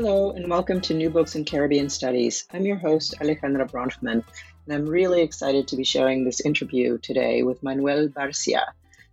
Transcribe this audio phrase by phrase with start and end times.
[0.00, 2.46] Hello, and welcome to New Books in Caribbean Studies.
[2.52, 7.42] I'm your host, Alejandra Bronfman, and I'm really excited to be sharing this interview today
[7.42, 8.62] with Manuel Barcia,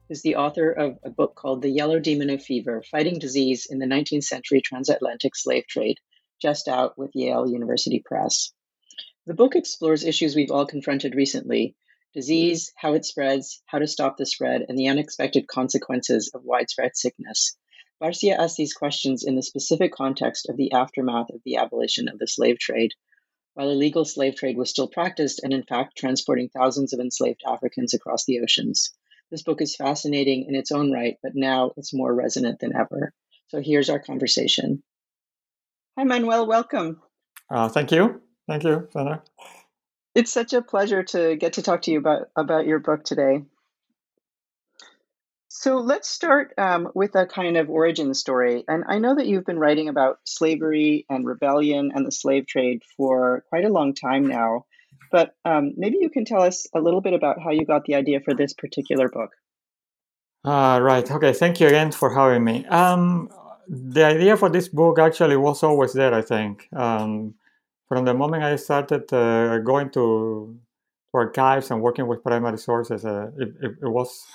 [0.08, 3.80] who's the author of a book called The Yellow Demon of Fever Fighting Disease in
[3.80, 5.98] the 19th Century Transatlantic Slave Trade,
[6.40, 8.54] just out with Yale University Press.
[9.26, 11.76] The book explores issues we've all confronted recently
[12.14, 16.96] disease, how it spreads, how to stop the spread, and the unexpected consequences of widespread
[16.96, 17.58] sickness.
[18.02, 22.20] Barcia asked these questions in the specific context of the aftermath of the abolition of
[22.20, 22.92] the slave trade.
[23.54, 27.94] While illegal slave trade was still practiced and, in fact, transporting thousands of enslaved Africans
[27.94, 28.92] across the oceans.
[29.32, 33.14] This book is fascinating in its own right, but now it's more resonant than ever.
[33.48, 34.84] So here's our conversation.
[35.98, 36.48] Hi, Manuel.
[36.48, 37.02] Welcome.
[37.50, 38.22] Uh, thank you.
[38.48, 39.24] Thank you, Sandra.
[40.14, 43.44] It's such a pleasure to get to talk to you about, about your book today.
[45.58, 48.66] So let's start um, with a kind of origin story.
[48.68, 52.84] And I know that you've been writing about slavery and rebellion and the slave trade
[52.98, 54.66] for quite a long time now.
[55.14, 57.96] But um, maybe you can tell us a little bit about how you got the
[57.96, 59.32] idea for this particular book.
[60.44, 61.10] Uh, right.
[61.10, 61.32] Okay.
[61.32, 62.66] Thank you again for having me.
[62.66, 63.30] Um,
[63.70, 66.68] the idea for this book actually was always there, I think.
[66.76, 67.36] Um,
[67.88, 70.60] from the moment I started uh, going to
[71.14, 74.26] archives and working with primary sources, uh, it, it, it was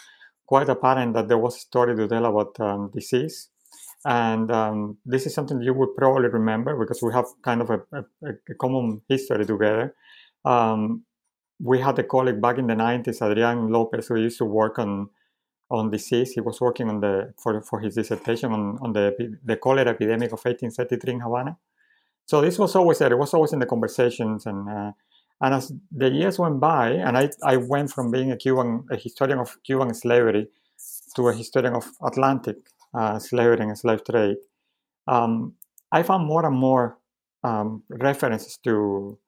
[0.50, 3.50] quite apparent that there was a story to tell about um, disease.
[4.04, 7.78] And um, this is something you would probably remember because we have kind of a,
[7.98, 8.02] a,
[8.52, 9.94] a common history together.
[10.44, 11.04] Um,
[11.62, 15.10] we had a colleague back in the 90s, Adrian Lopez, who used to work on
[15.70, 16.32] on disease.
[16.32, 19.04] He was working on the for, for his dissertation on, on the
[19.44, 21.58] the cholera epidemic of 1833 in Havana.
[22.24, 23.12] So this was always there.
[23.12, 24.92] It was always in the conversations, and uh,
[25.40, 28.96] and as the years went by, and I, I went from being a Cuban, a
[28.96, 30.48] historian of Cuban slavery
[31.16, 32.56] to a historian of Atlantic
[32.94, 34.36] uh, slavery and slave trade,
[35.06, 35.54] um,
[35.92, 36.98] I found more and more
[37.42, 39.18] um, references to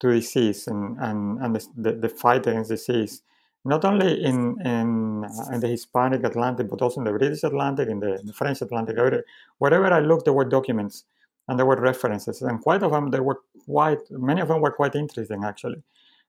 [0.00, 3.22] to disease and, and, and the, the fight against disease,
[3.64, 7.88] not only in, in, uh, in the Hispanic Atlantic, but also in the British Atlantic,
[7.88, 8.96] in the, in the French Atlantic.
[9.58, 11.04] Wherever I looked, there were documents
[11.48, 14.70] and there were references, and quite of them they were quite many of them were
[14.72, 15.82] quite interesting actually.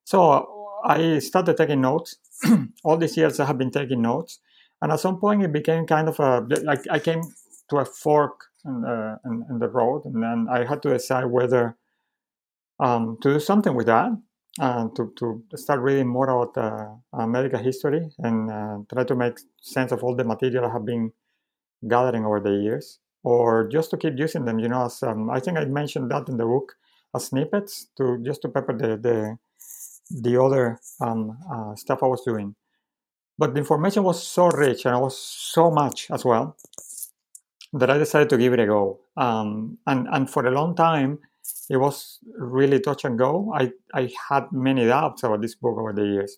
[0.06, 2.16] So I started taking notes.
[2.84, 4.40] All these years I have been taking notes,
[4.82, 7.22] and at some point it became kind of a like I came
[7.70, 11.26] to a fork in, uh, in, in the road, and then I had to decide
[11.26, 11.78] whether
[12.80, 14.12] um, to do something with that.
[14.60, 19.40] Uh, to, to start reading more about uh, medical history and uh, try to make
[19.62, 21.14] sense of all the material I have been
[21.88, 24.60] gathering over the years or just to keep using them.
[24.60, 26.76] You know, as um, I think I mentioned that in the book
[27.16, 29.38] as snippets to just to pepper the the,
[30.22, 32.56] the other um, uh, stuff I was doing.
[33.38, 36.58] But the information was so rich and it was so much as well
[37.74, 39.00] that I decided to give it a go.
[39.16, 41.20] Um, and and for a long time,
[41.70, 43.54] it was really touch and go.
[43.56, 46.38] I I had many doubts about this book over the years.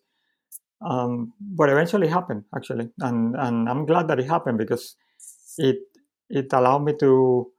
[0.81, 4.95] Um, but eventually it happened actually, and and I'm glad that it happened because
[5.57, 5.77] it
[6.31, 7.51] it allowed me to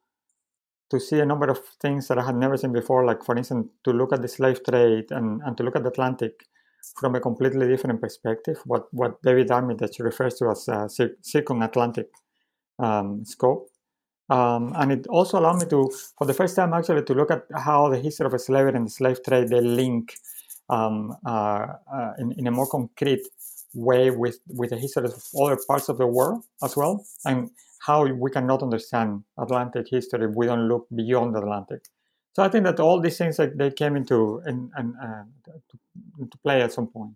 [0.90, 3.66] to see a number of things that I had never seen before, like for instance,
[3.84, 6.44] to look at the slave trade and, and to look at the Atlantic
[7.00, 10.88] from a completely different perspective, what, what David Armitage refers to as a
[11.22, 12.08] circum-Atlantic
[12.78, 13.68] um, scope.
[14.28, 17.44] Um, and it also allowed me to, for the first time actually, to look at
[17.56, 20.12] how the history of slavery and the slave trade, they link
[20.68, 23.22] um, uh, uh, in, in a more concrete
[23.74, 27.04] way with, with the history of other parts of the world as well.
[27.24, 27.50] And
[27.86, 31.82] how we cannot understand Atlantic history if we don't look beyond the Atlantic.
[32.34, 35.24] So I think that all these things like, they came into in, in, uh,
[36.30, 37.12] to play at some point.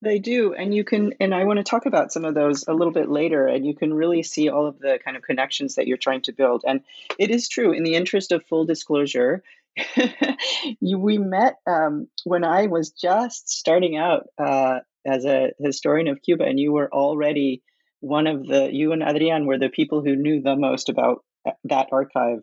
[0.00, 2.72] They do, and you can, and I want to talk about some of those a
[2.72, 5.88] little bit later, and you can really see all of the kind of connections that
[5.88, 6.62] you're trying to build.
[6.66, 6.82] And
[7.18, 9.42] it is true, in the interest of full disclosure,
[10.80, 16.22] you, we met um, when I was just starting out uh, as a historian of
[16.22, 17.62] Cuba, and you were already
[18.00, 21.24] one of the you and Adrian were the people who knew the most about
[21.64, 22.40] that archive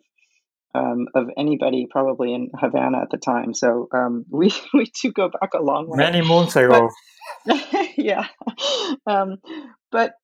[0.74, 3.54] um, of anybody probably in Havana at the time.
[3.54, 5.96] So um, we we do go back a long way.
[5.96, 6.90] Many months ago.
[7.44, 8.26] But, yeah,
[9.06, 9.36] um,
[9.90, 10.14] but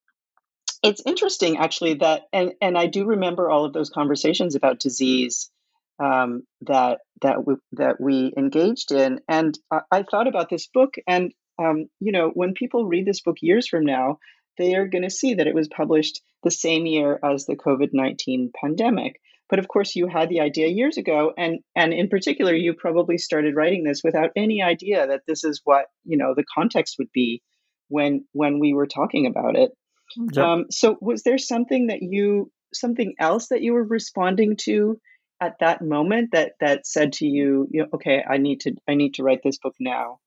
[0.83, 5.51] it's interesting actually that and and I do remember all of those conversations about disease
[5.99, 10.95] um, that that we that we engaged in, and I, I thought about this book
[11.07, 11.33] and.
[11.59, 14.17] Um, you know, when people read this book years from now,
[14.59, 17.91] they are going to see that it was published the same year as the COVID
[17.93, 19.21] 19 pandemic.
[19.49, 23.19] But of course, you had the idea years ago, and and in particular, you probably
[23.19, 27.13] started writing this without any idea that this is what you know the context would
[27.13, 27.43] be
[27.89, 29.73] when when we were talking about it.
[30.17, 30.45] Yep.
[30.45, 34.99] Um, so, was there something that you something else that you were responding to
[35.41, 38.95] at that moment that that said to you, you know, okay, I need to I
[38.95, 40.19] need to write this book now?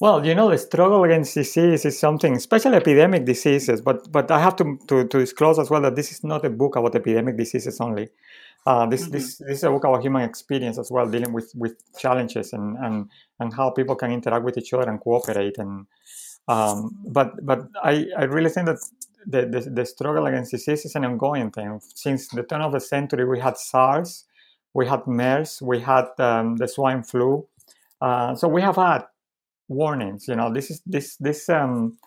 [0.00, 3.80] Well, you know, the struggle against disease is something, especially epidemic diseases.
[3.80, 6.50] But but I have to, to, to disclose as well that this is not a
[6.50, 8.08] book about epidemic diseases only.
[8.64, 9.12] Uh, this mm-hmm.
[9.12, 12.76] this this is a book about human experience as well, dealing with with challenges and
[12.78, 13.10] and
[13.40, 15.58] and how people can interact with each other and cooperate.
[15.58, 15.86] And
[16.46, 18.78] um, but but I I really think that
[19.26, 21.80] the, the, the struggle against disease is an ongoing thing.
[21.94, 24.24] Since the turn of the century, we had SARS,
[24.74, 27.46] we had MERS, we had um, the swine flu.
[28.00, 29.04] Uh, so we have had
[29.68, 30.26] warnings.
[30.28, 31.98] You know, this is this this um,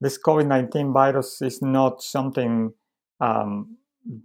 [0.00, 2.72] this COVID nineteen virus is not something
[3.20, 3.76] um,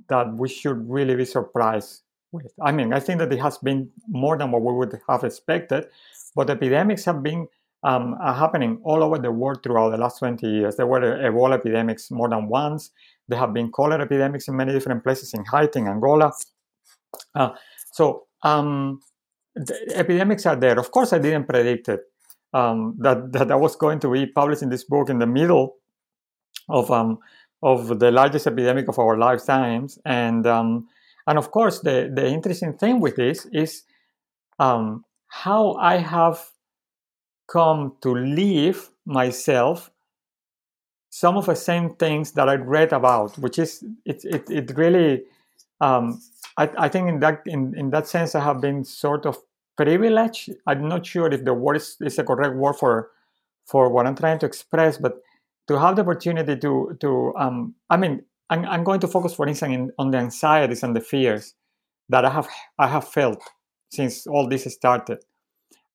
[0.09, 2.01] that we should really be surprised
[2.31, 2.51] with.
[2.61, 5.85] I mean, I think that it has been more than what we would have expected,
[6.35, 7.47] but epidemics have been
[7.83, 10.75] um, are happening all over the world throughout the last 20 years.
[10.75, 12.91] There were Ebola epidemics more than once.
[13.27, 16.31] There have been cholera epidemics in many different places in Haiti, Angola.
[17.35, 17.51] Uh,
[17.91, 18.99] so um,
[19.55, 20.79] the epidemics are there.
[20.79, 22.01] Of course, I didn't predict it.
[22.53, 25.75] Um, that, that I was going to be publishing this book in the middle
[26.69, 27.19] of um,
[27.61, 30.87] of the largest epidemic of our lifetimes, and um,
[31.27, 33.83] and of course the the interesting thing with this is
[34.59, 36.39] um, how I have
[37.47, 39.91] come to live myself
[41.09, 45.23] some of the same things that I read about, which is it it, it really
[45.81, 46.21] um,
[46.57, 49.37] I, I think in that in, in that sense I have been sort of
[49.77, 50.51] privileged.
[50.67, 53.11] I'm not sure if the word is, is a correct word for
[53.65, 55.21] for what I'm trying to express, but
[55.67, 59.47] to have the opportunity to to um, I mean I'm, I'm going to focus for
[59.47, 61.53] instance in, on the anxieties and the fears
[62.09, 62.47] that I have
[62.79, 63.41] I have felt
[63.91, 65.19] since all this started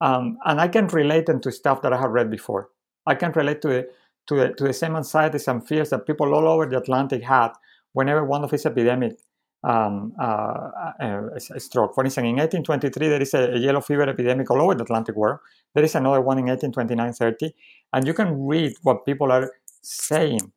[0.02, 2.70] um, and I can relate them to stuff that I have read before.
[3.06, 3.88] I can relate to the,
[4.26, 7.52] to the, to the same anxieties and fears that people all over the Atlantic had
[7.92, 9.18] whenever one of these epidemic
[9.64, 10.68] um, uh,
[11.00, 11.94] uh, struck.
[11.94, 15.38] For instance, in 1823, there is a, yellow fever epidemic all over the Atlantic world.
[15.74, 17.52] There is another one in 1829-30,
[17.92, 20.52] and you can read what people are saying.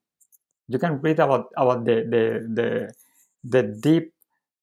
[0.68, 2.94] You can read about about the the the,
[3.44, 4.14] the deep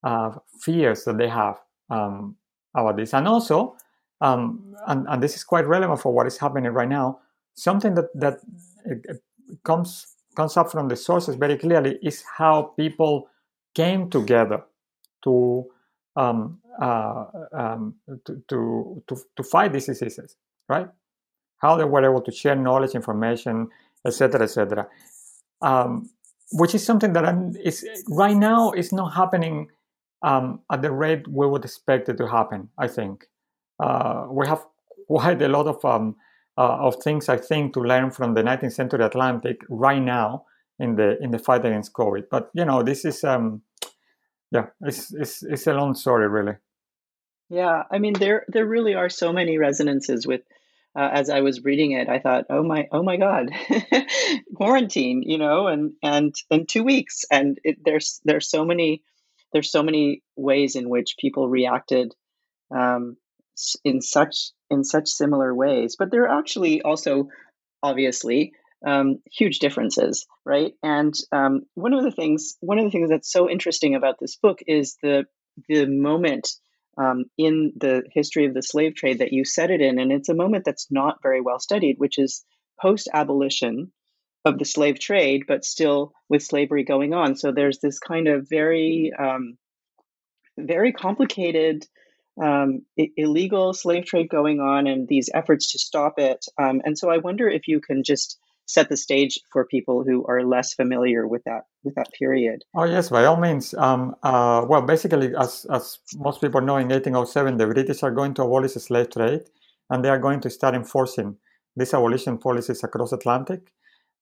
[0.02, 1.60] uh, fears that they have
[1.90, 2.36] um,
[2.74, 3.76] about this, and also
[4.20, 7.20] um, and, and this is quite relevant for what is happening right now.
[7.54, 8.40] Something that that
[9.62, 13.28] comes comes up from the sources very clearly is how people
[13.74, 14.64] came together
[15.24, 15.66] to
[16.16, 20.36] um, uh, um, to, to, to, to fight these diseases,
[20.68, 20.88] right?
[21.58, 23.68] How they were able to share knowledge, information,
[24.06, 24.88] etc., etc.
[25.60, 26.10] Um,
[26.52, 27.24] which is something that
[28.08, 29.68] right now is not happening
[30.22, 32.68] um, at the rate we would expect it to happen.
[32.78, 33.26] I think
[33.80, 34.64] uh, we have
[35.06, 36.16] quite a lot of um,
[36.58, 40.44] uh, of things I think to learn from the 19th century Atlantic right now
[40.78, 42.24] in the in the fight against COVID.
[42.30, 43.62] But you know, this is um,
[44.50, 46.54] yeah, it's it's it's a long story, really.
[47.48, 50.42] Yeah, I mean, there there really are so many resonances with.
[50.94, 53.48] Uh, as I was reading it, I thought, "Oh my, oh my God,
[54.54, 59.02] quarantine!" You know, and and and two weeks, and it, there's there's so many
[59.52, 62.14] there's so many ways in which people reacted
[62.74, 63.16] um,
[63.84, 67.28] in such in such similar ways but there are actually also
[67.82, 68.52] obviously
[68.86, 73.32] um, huge differences right and um, one of the things one of the things that's
[73.32, 75.24] so interesting about this book is the
[75.68, 76.48] the moment
[76.98, 80.28] um, in the history of the slave trade that you set it in and it's
[80.28, 82.44] a moment that's not very well studied which is
[82.80, 83.92] post abolition
[84.44, 88.48] of the slave trade but still with slavery going on so there's this kind of
[88.48, 89.56] very um,
[90.58, 91.86] very complicated
[92.40, 92.82] um,
[93.16, 96.44] illegal slave trade going on and these efforts to stop it.
[96.58, 98.38] Um, and so I wonder if you can just
[98.72, 102.64] set the stage for people who are less familiar with that with that period.
[102.74, 103.74] Oh yes, by all means.
[103.74, 108.34] Um, uh, well, basically, as as most people know, in 1807, the British are going
[108.34, 109.42] to abolish the slave trade,
[109.90, 111.36] and they are going to start enforcing
[111.76, 113.72] these abolition policies across Atlantic.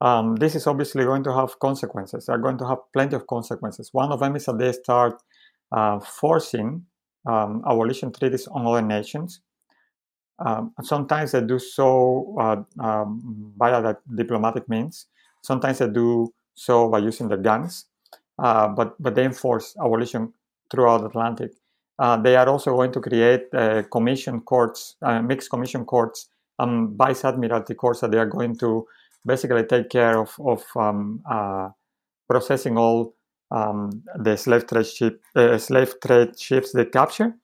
[0.00, 2.26] Um, this is obviously going to have consequences.
[2.26, 3.90] They're going to have plenty of consequences.
[3.92, 5.22] One of them is that they start
[5.72, 6.86] uh, forcing
[7.26, 9.40] um, abolition treaties on other nations.
[10.40, 15.06] Um, sometimes they do so uh, um, via the diplomatic means.
[15.42, 17.86] Sometimes they do so by using the guns,
[18.38, 20.32] uh, but but they enforce abolition
[20.70, 21.52] throughout the Atlantic.
[21.98, 26.28] Uh, they are also going to create uh, commission courts, uh, mixed commission courts,
[26.58, 28.86] and vice admiralty courts that they are going to
[29.26, 31.68] basically take care of of um, uh,
[32.28, 33.14] processing all
[33.50, 35.22] um, the slave trade ship,
[35.58, 37.34] slave trade ships they capture,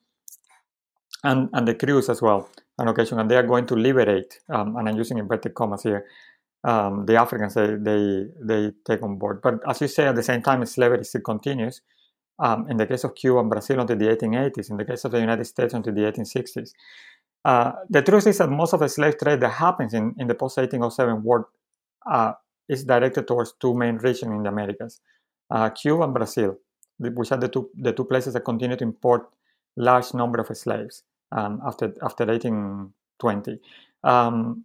[1.23, 2.49] and and the crews as well
[2.79, 4.39] on occasion, and they are going to liberate.
[4.49, 6.05] Um, and I'm using inverted commas here.
[6.63, 9.41] um, the Africans they, they they take on board.
[9.41, 11.81] But as you say, at the same time, slavery still continues.
[12.39, 15.11] Um, in the case of Cuba and Brazil until the 1880s, in the case of
[15.11, 16.71] the United States until the 1860s.
[17.45, 20.35] Uh, the truth is that most of the slave trade that happens in, in the
[20.35, 21.45] post 1807 world
[22.11, 22.33] uh,
[22.69, 25.01] is directed towards two main regions in the Americas
[25.51, 26.57] uh, Cuba and Brazil,
[26.99, 29.29] which are the two, the two places that continue to import
[29.77, 33.59] large number of slaves um, after, after 1820.
[34.03, 34.63] Um,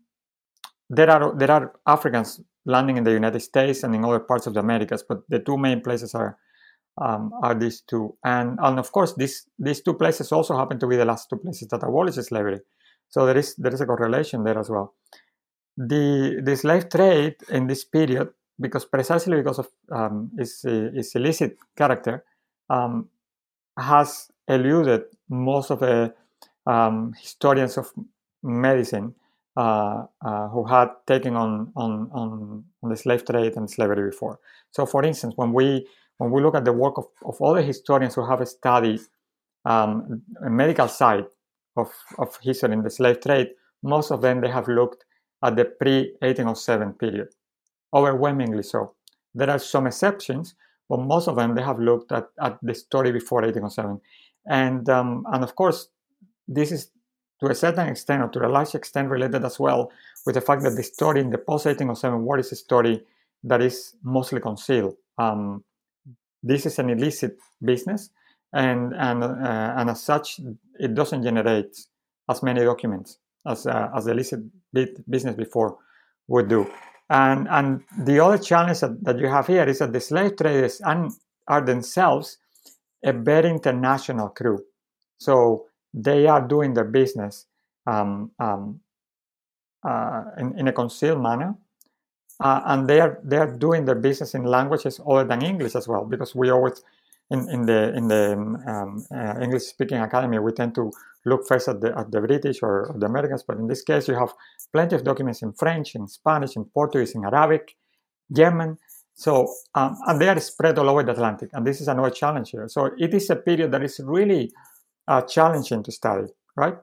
[0.88, 4.54] there are there are Africans landing in the United States and in other parts of
[4.54, 6.38] the Americas, but the two main places are
[7.00, 10.86] um, are these two, and and of course these these two places also happen to
[10.86, 12.60] be the last two places that abolished slavery,
[13.08, 14.94] so there is there is a correlation there as well.
[15.76, 18.28] The the slave trade in this period,
[18.60, 22.24] because precisely because of um, its, its illicit character,
[22.68, 23.08] um,
[23.78, 26.12] has eluded most of the
[26.66, 27.90] um, historians of
[28.42, 29.14] medicine
[29.56, 34.38] uh, uh, who had taken on, on, on, on, the slave trade and slavery before.
[34.70, 35.86] So, for instance, when we
[36.18, 39.00] when we look at the work of, of other historians who have studied
[39.64, 41.26] um, a medical side
[41.76, 43.48] of, of history in the slave trade,
[43.82, 45.04] most of them they have looked
[45.42, 47.28] at the pre-1807 period,
[47.92, 48.94] overwhelmingly so.
[49.34, 50.54] There are some exceptions,
[50.88, 54.00] but most of them they have looked at, at the story before 1807.
[54.46, 55.88] And, um, and of course,
[56.54, 56.90] this is
[57.40, 59.90] to a certain extent or to a large extent related as well
[60.24, 63.02] with the fact that the story in the post 1807 war is a story
[63.44, 64.94] that is mostly concealed.
[65.18, 65.64] Um,
[66.42, 68.10] this is an illicit business,
[68.52, 70.40] and and uh, and as such,
[70.78, 71.76] it doesn't generate
[72.28, 74.40] as many documents as uh, as the illicit
[75.08, 75.78] business before
[76.28, 76.70] would do.
[77.10, 80.80] And and the other challenge that, that you have here is that the slave traders
[80.84, 81.12] and
[81.48, 82.38] are themselves
[83.04, 84.60] a very international crew.
[85.18, 87.46] So they are doing their business
[87.86, 88.80] um, um,
[89.86, 91.54] uh, in, in, a concealed manner.
[92.40, 95.86] Uh, and they are they are doing their business in languages other than English as
[95.86, 96.82] well, because we always
[97.30, 100.90] in, in the in the um, uh, English speaking academy we tend to
[101.24, 104.08] look first at the at the British or, or, the Americans, but in this case
[104.08, 104.32] you have
[104.72, 107.76] plenty of documents in French, in Spanish, in Portuguese, in Arabic,
[108.32, 108.78] German.
[109.14, 112.50] So um, and they are spread all over the Atlantic, and this is another challenge
[112.50, 112.66] here.
[112.68, 114.52] So it is a period that is really
[115.22, 116.76] challenging to study, right?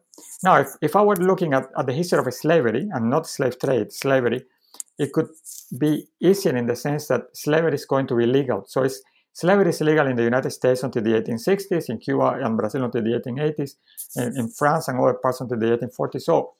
[0.43, 3.59] Now, if, if I were looking at, at the history of slavery and not slave
[3.59, 4.43] trade, slavery,
[4.97, 5.29] it could
[5.79, 8.65] be easier in the sense that slavery is going to be legal.
[8.67, 9.01] So it's,
[9.33, 13.03] slavery is legal in the United States until the 1860s, in Cuba and Brazil until
[13.03, 13.75] the 1880s,
[14.17, 16.21] in, in France and other parts until the 1840s.
[16.21, 16.53] So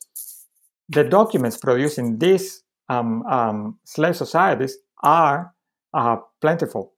[0.87, 5.53] the documents produced in these um, um, slave societies are
[5.93, 6.93] uh, plentiful,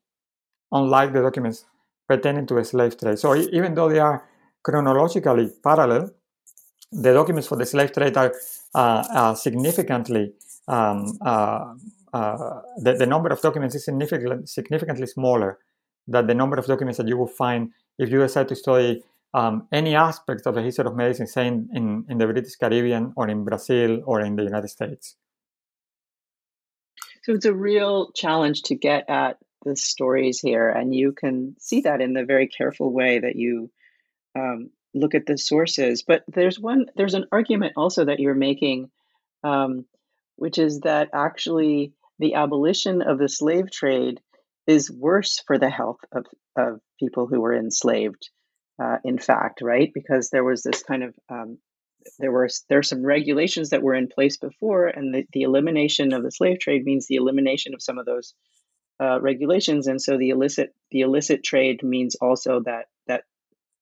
[0.72, 1.66] unlike the documents
[2.08, 3.20] pertaining to a slave trade.
[3.20, 4.28] So even though they are
[4.64, 6.12] chronologically parallel,
[6.92, 8.34] the documents for the slave trade are
[8.76, 10.34] uh, uh, significantly
[10.68, 11.74] um, uh,
[12.14, 15.60] uh, the, the, number of documents is significantly, significantly smaller
[16.08, 19.04] than the number of documents that you will find if you decide to study
[19.34, 23.14] um, any aspect of the history of medicine, say in, in, in, the British Caribbean
[23.16, 25.16] or in Brazil or in the United States.
[27.24, 31.82] So it's a real challenge to get at the stories here, and you can see
[31.82, 33.72] that in the very careful way that you
[34.38, 36.04] um, look at the sources.
[36.04, 38.90] But there's one, there's an argument also that you're making,
[39.44, 39.86] um,
[40.36, 44.20] which is that actually the abolition of the slave trade
[44.68, 48.30] is worse for the health of, of people who were enslaved.
[48.82, 49.92] Uh, in fact, right?
[49.94, 51.60] Because there was this kind of um,
[52.20, 56.14] there were there are some regulations that were in place before, and the, the elimination
[56.14, 58.34] of the slave trade means the elimination of some of those
[59.00, 63.24] uh, regulations, and so the illicit the illicit trade means also that that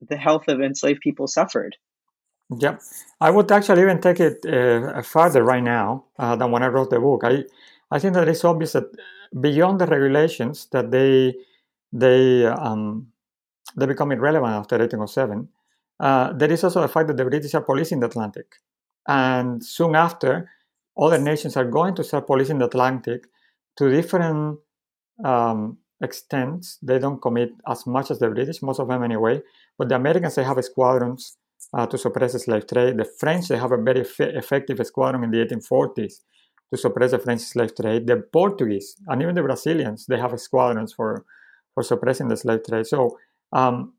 [0.02, 1.76] the health of enslaved people suffered.
[2.58, 2.78] Yeah,
[3.22, 6.90] I would actually even take it uh, further right now uh, than when I wrote
[6.90, 7.22] the book.
[7.24, 7.44] I
[7.92, 8.86] I think that it's obvious that
[9.40, 11.36] beyond the regulations that they
[11.94, 13.08] they um,
[13.76, 15.48] they become irrelevant after 1807.
[16.00, 18.56] Uh, there is also the fact that the British are policing the Atlantic,
[19.08, 20.50] and soon after,
[20.98, 23.26] other nations are going to start policing the Atlantic
[23.78, 24.60] to different
[25.24, 26.78] um, extents.
[26.82, 29.42] They don't commit as much as the British, most of them anyway.
[29.78, 31.38] But the Americans, they have squadrons
[31.74, 32.98] uh, to suppress the slave trade.
[32.98, 36.14] The French, they have a very effective squadron in the 1840s
[36.72, 38.08] to suppress the French slave trade.
[38.08, 41.26] The Portuguese and even the Brazilians, they have squadrons for,
[41.74, 42.88] for suppressing the slave trade.
[42.88, 43.18] So
[43.52, 43.94] um,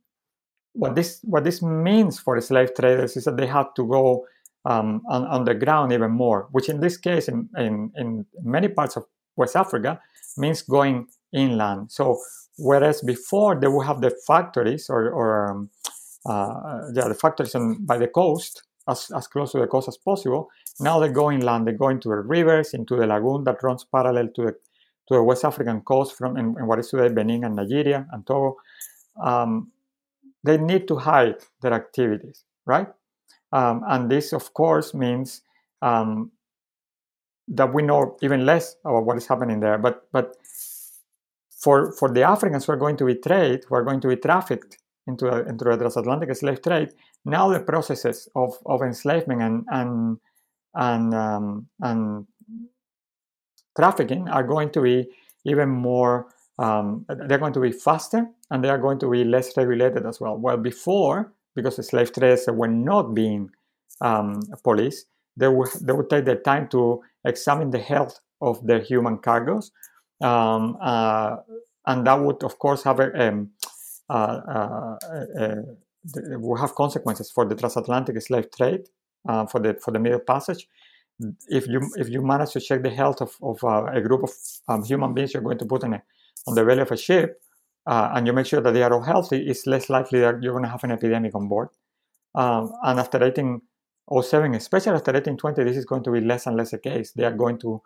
[0.73, 4.25] what this what this means for slave traders is that they have to go
[4.65, 8.69] um, on, on the ground even more, which in this case, in, in, in many
[8.69, 9.05] parts of
[9.37, 10.01] West Africa,
[10.37, 11.91] means going inland.
[11.93, 12.19] So
[12.59, 15.71] whereas before they would have the factories or, or um,
[16.27, 19.97] uh, yeah, the factories on, by the coast as, as close to the coast as
[19.97, 20.49] possible.
[20.81, 24.29] Now they go inland, they go into the rivers, into the lagoon that runs parallel
[24.37, 24.53] to the
[25.09, 28.57] to the West African coast from in what is today Benin and Nigeria and Togo.
[29.21, 29.73] Um,
[30.45, 32.87] they need to hide their activities, right?
[33.53, 35.43] Um, and this, of course, means
[35.83, 36.31] um,
[37.49, 39.79] that we know even less about what is happening there.
[39.79, 40.37] But but
[41.63, 44.17] for for the Africans who are going to be trade, who are going to be
[44.17, 46.93] trafficked into a, into the transatlantic slave trade,
[47.25, 50.19] now the processes of, of enslavement and and
[50.75, 52.27] and um, and
[53.77, 55.09] trafficking are going to be
[55.45, 56.27] even more.
[56.59, 60.21] Um, they're going to be faster and they are going to be less regulated as
[60.21, 60.37] well.
[60.37, 63.51] Well, before, because the slave traders were not being
[64.03, 68.81] um, policed, they would they would take the time to examine the health of their
[68.81, 69.71] human cargoes,
[70.21, 71.37] um, uh,
[71.87, 73.51] and that would of course have a, um,
[74.09, 74.99] uh, uh,
[75.39, 75.57] uh,
[76.39, 78.89] will have consequences for the transatlantic slave trade,
[79.29, 80.69] uh, for the for the Middle Passage.
[81.49, 84.31] If you if you manage to check the health of, of uh, a group of
[84.69, 86.03] um, human beings you're going to put on a,
[86.47, 87.43] on the belly of a ship,
[87.87, 90.53] uh, and you make sure that they are all healthy, it's less likely that you're
[90.53, 91.69] going to have an epidemic on board.
[92.35, 96.71] Um, and after 1807, especially after 1820, this is going to be less and less
[96.71, 97.13] the case.
[97.13, 97.83] They are going to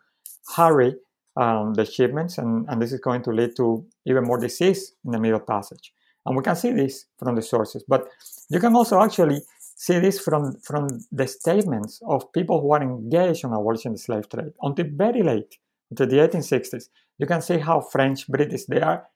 [0.57, 0.95] hurry
[1.37, 5.11] um, the shipments, and, and this is going to lead to even more disease in
[5.11, 5.93] the Middle Passage.
[6.27, 7.85] And we can see this from the sources.
[7.87, 8.09] But
[8.49, 9.41] you can also actually
[9.77, 14.29] see this from, from the statements of people who are engaged in abolishing the slave
[14.29, 15.59] trade until very late,
[15.91, 16.89] until the 1860s.
[17.19, 19.07] You can see how French, British, they are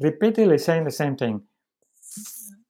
[0.00, 1.42] repeatedly saying the same thing.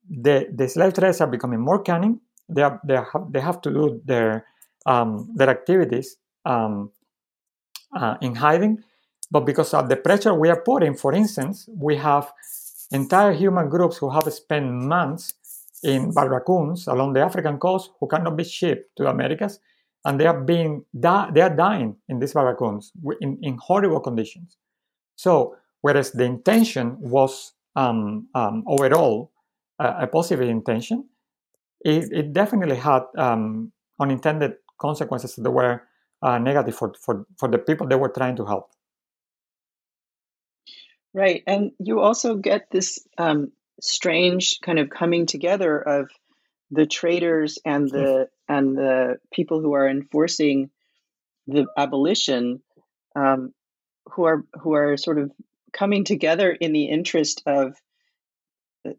[0.08, 2.20] The, the slave traders are becoming more cunning.
[2.48, 4.46] They, are, they, are, they have to do their,
[4.84, 6.90] um, their activities um,
[7.96, 8.82] uh, in hiding.
[9.30, 12.32] But because of the pressure we are putting, for instance, we have
[12.92, 15.34] entire human groups who have spent months
[15.82, 19.60] in barracoons along the African coast who cannot be shipped to Americas,
[20.04, 24.56] and they are being di- they are dying in these barracoons in, in horrible conditions.
[25.16, 29.32] So whereas the intention was um, um, overall
[29.78, 31.08] uh, a positive intention,
[31.84, 35.82] it, it definitely had um, unintended consequences that were
[36.22, 38.70] uh, negative for, for, for the people they were trying to help.
[41.16, 41.42] Right.
[41.46, 43.50] And you also get this um,
[43.80, 46.10] strange kind of coming together of
[46.70, 50.68] the traders and the and the people who are enforcing
[51.46, 52.60] the abolition
[53.14, 53.54] um,
[54.12, 55.32] who are who are sort of
[55.72, 57.74] coming together in the interest of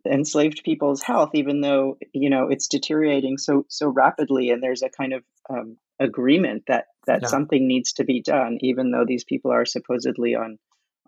[0.03, 4.89] enslaved people's health even though you know it's deteriorating so so rapidly and there's a
[4.89, 7.27] kind of um, agreement that that yeah.
[7.27, 10.58] something needs to be done even though these people are supposedly on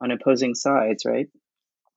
[0.02, 1.28] on opposing sides, right?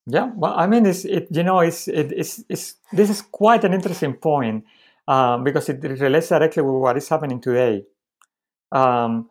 [0.06, 3.62] Yeah, well, I mean, it's it you know it's it, it's, it's this is quite
[3.64, 4.64] an interesting point
[5.06, 7.84] um, because it relates directly with what is happening today.
[8.72, 9.30] Um,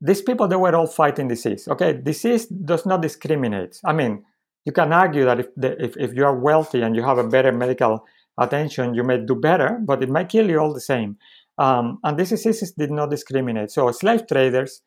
[0.00, 1.66] these people they were all fighting disease.
[1.68, 3.80] Okay, disease does not discriminate.
[3.84, 4.24] I mean,
[4.66, 7.26] you can argue that if the, if if you are wealthy and you have a
[7.26, 8.04] better medical
[8.38, 11.16] attention, you may do better, but it might kill you all the same.
[11.58, 13.70] Um, and these diseases did not discriminate.
[13.70, 14.82] So slave traders,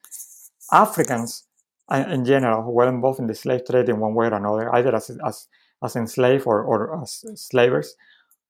[0.72, 1.46] Africans,
[1.92, 4.96] in general who were involved in the slave trade in one way or another, either
[4.96, 5.48] as as
[5.84, 7.96] as enslaved or, or as slavers,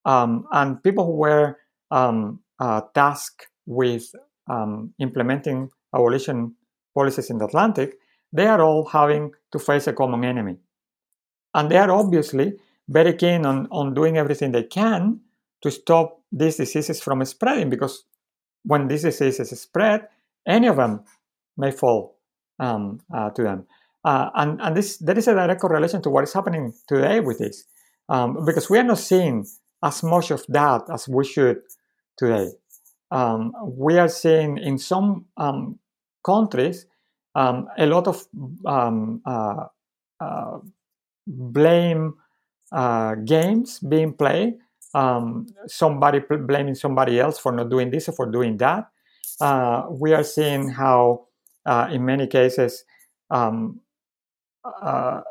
[0.06, 1.58] um, and people who were
[1.92, 4.12] um, uh, tasked with
[4.48, 6.56] um, implementing abolition
[6.94, 7.96] policies in the Atlantic,
[8.32, 10.58] they are all having to face a common enemy,
[11.54, 12.54] and they are obviously
[12.88, 15.20] very keen on, on doing everything they can
[15.62, 18.04] to stop these diseases from spreading because
[18.64, 20.08] when these diseases spread,
[20.48, 21.04] any of them
[21.58, 22.15] may fall
[22.60, 23.66] um, uh, to them.
[24.04, 27.40] Uh, and and this there is a direct correlation to what is happening today with
[27.40, 27.66] this,
[28.10, 29.46] um, because we are not seeing
[29.84, 31.62] as much of that as we should
[32.18, 32.52] today.
[33.12, 35.80] Um, we are seeing in some um,
[36.24, 36.86] countries
[37.36, 38.26] um, a lot of
[38.66, 39.66] um, uh,
[40.20, 40.60] uh,
[41.28, 42.14] blame
[42.72, 44.56] uh, games being played.
[45.68, 48.88] somebody blaming somebody else for not doing this or for doing that.
[49.42, 51.28] Uh, we are seeing how
[51.66, 52.84] uh, in many cases,
[53.30, 53.80] um,
[54.64, 55.22] uh,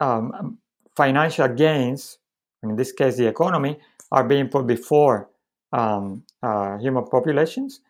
[0.00, 0.58] um, um,
[0.96, 2.18] financial gains,
[2.62, 3.78] in this case the economy,
[4.10, 5.28] are being put before
[5.72, 7.80] um, uh, human populations.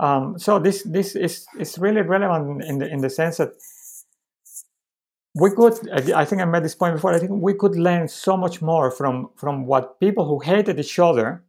[0.00, 3.52] Um, so this this is, is really relevant in the in the sense that
[5.34, 7.12] we could I think I made this point before.
[7.12, 10.98] I think we could learn so much more from from what people who hated each
[10.98, 11.42] other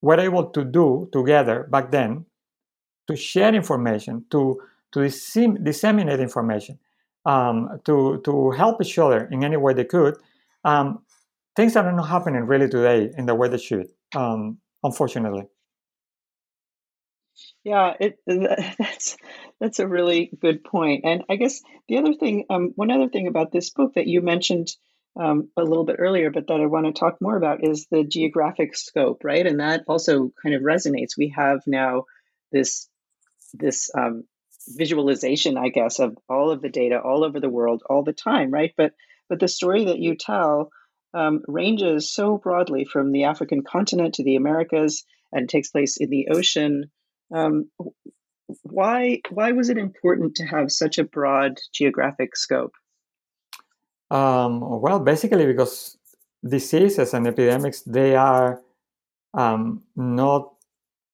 [0.00, 2.24] were able to do together back then
[3.08, 4.60] to share information, to
[4.92, 6.78] to dissemin- disseminate information,
[7.24, 10.16] um, to to help each other in any way they could.
[10.64, 11.00] Um,
[11.56, 15.44] things are not happening really today in the way they should, um, unfortunately.
[17.64, 19.16] Yeah, it, that's
[19.60, 21.04] that's a really good point.
[21.04, 24.20] And I guess the other thing, um, one other thing about this book that you
[24.22, 24.68] mentioned
[25.18, 28.04] um, a little bit earlier, but that I want to talk more about is the
[28.04, 29.46] geographic scope, right?
[29.46, 31.18] And that also kind of resonates.
[31.18, 32.04] We have now
[32.52, 32.88] this
[33.54, 34.24] this um,
[34.68, 38.50] visualization, I guess, of all of the data all over the world all the time,
[38.50, 38.72] right?
[38.76, 38.92] But
[39.28, 40.70] but the story that you tell
[41.14, 46.10] um, ranges so broadly from the African continent to the Americas and takes place in
[46.10, 46.90] the ocean.
[47.34, 47.70] Um,
[48.62, 52.72] why why was it important to have such a broad geographic scope?
[54.10, 55.98] Um, well, basically because
[56.46, 58.62] diseases and epidemics they are
[59.34, 60.54] um, not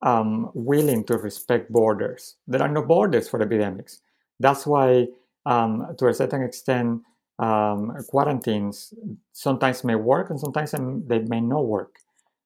[0.05, 2.37] um, willing to respect borders.
[2.47, 4.03] There are no borders for epidemics.
[4.38, 5.09] That's why,
[5.47, 7.03] um, to a certain extent,
[7.38, 8.95] um, quarantines
[9.33, 11.97] sometimes may work and sometimes they may not work.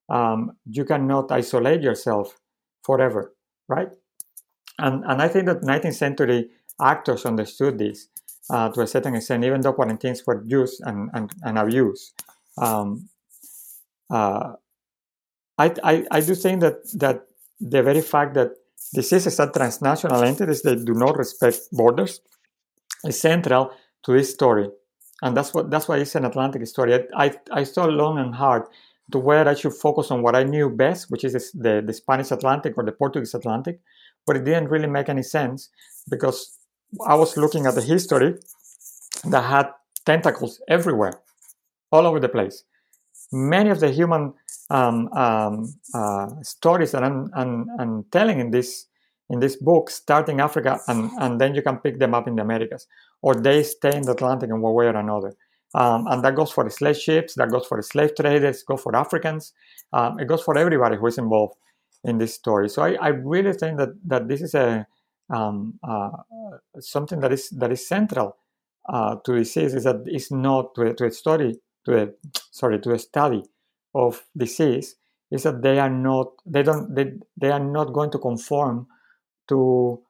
[0.08, 2.38] Um, you cannot isolate yourself
[2.84, 3.34] forever,
[3.66, 3.90] right?
[4.78, 8.08] And, and I think that 19th century actors understood this
[8.50, 12.22] uh, to a certain extent, even though quarantines were used and, and, and abused.
[12.56, 13.08] Um,
[14.10, 14.52] uh,
[15.58, 17.27] I, I, I do think that, that
[17.60, 18.50] the very fact that
[18.94, 22.20] diseases are transnational entities that do not respect borders
[23.04, 23.70] is central
[24.04, 24.68] to this story.
[25.22, 26.94] And that's what that's why it's an Atlantic story.
[26.94, 28.62] I, I, I thought long and hard
[29.10, 32.30] to where I should focus on what I knew best, which is the, the Spanish
[32.30, 33.80] Atlantic or the Portuguese Atlantic,
[34.26, 35.70] but it didn't really make any sense
[36.08, 36.58] because
[37.06, 38.34] I was looking at the history
[39.24, 39.70] that had
[40.04, 41.20] tentacles everywhere,
[41.90, 42.64] all over the place.
[43.32, 44.34] Many of the human
[44.70, 48.86] um, um, uh, stories that I'm, I'm, I'm, telling in this
[49.30, 52.36] in this book start in Africa and, and then you can pick them up in
[52.36, 52.86] the Americas,
[53.20, 55.34] or they stay in the Atlantic in one way or another.
[55.74, 58.80] Um, and that goes for the slave ships, that goes for the slave traders, goes
[58.80, 59.52] for Africans,
[59.92, 61.56] um, it goes for everybody who is involved
[62.04, 62.70] in this story.
[62.70, 64.86] So I, I really think that that this is a
[65.30, 66.10] um, uh,
[66.80, 68.36] something that is that is central
[68.88, 72.08] uh, to disease is that it's not to to a story to a
[72.50, 73.42] sorry to a study
[73.94, 74.96] of disease
[75.30, 78.86] is that they are not they don't they, they are not going to conform
[79.48, 80.00] to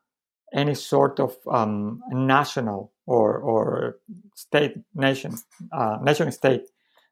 [0.53, 3.99] any sort of um, national or or
[4.35, 5.35] state nation
[5.73, 6.63] uh, nation state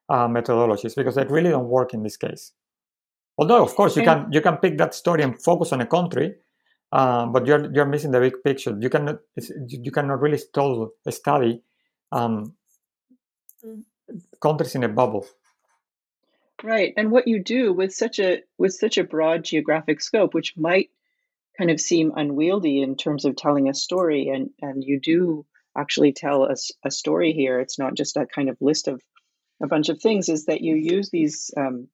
[0.09, 2.53] uh, methodologies because they really don't work in this case.
[3.37, 6.35] Although of course you can you can pick that story and focus on a country,
[6.91, 8.75] uh, but you're you're missing the big picture.
[8.79, 9.19] You cannot
[9.67, 11.61] you cannot really study
[12.11, 12.55] um,
[14.41, 15.25] countries in a bubble.
[16.63, 16.93] Right.
[16.97, 20.89] And what you do with such a with such a broad geographic scope, which might
[21.57, 25.45] kind of seem unwieldy in terms of telling a story, and and you do
[25.77, 27.59] actually tell a, a story here.
[27.59, 29.01] It's not just a kind of list of
[29.61, 30.29] a bunch of things.
[30.29, 31.89] Is that you use these um,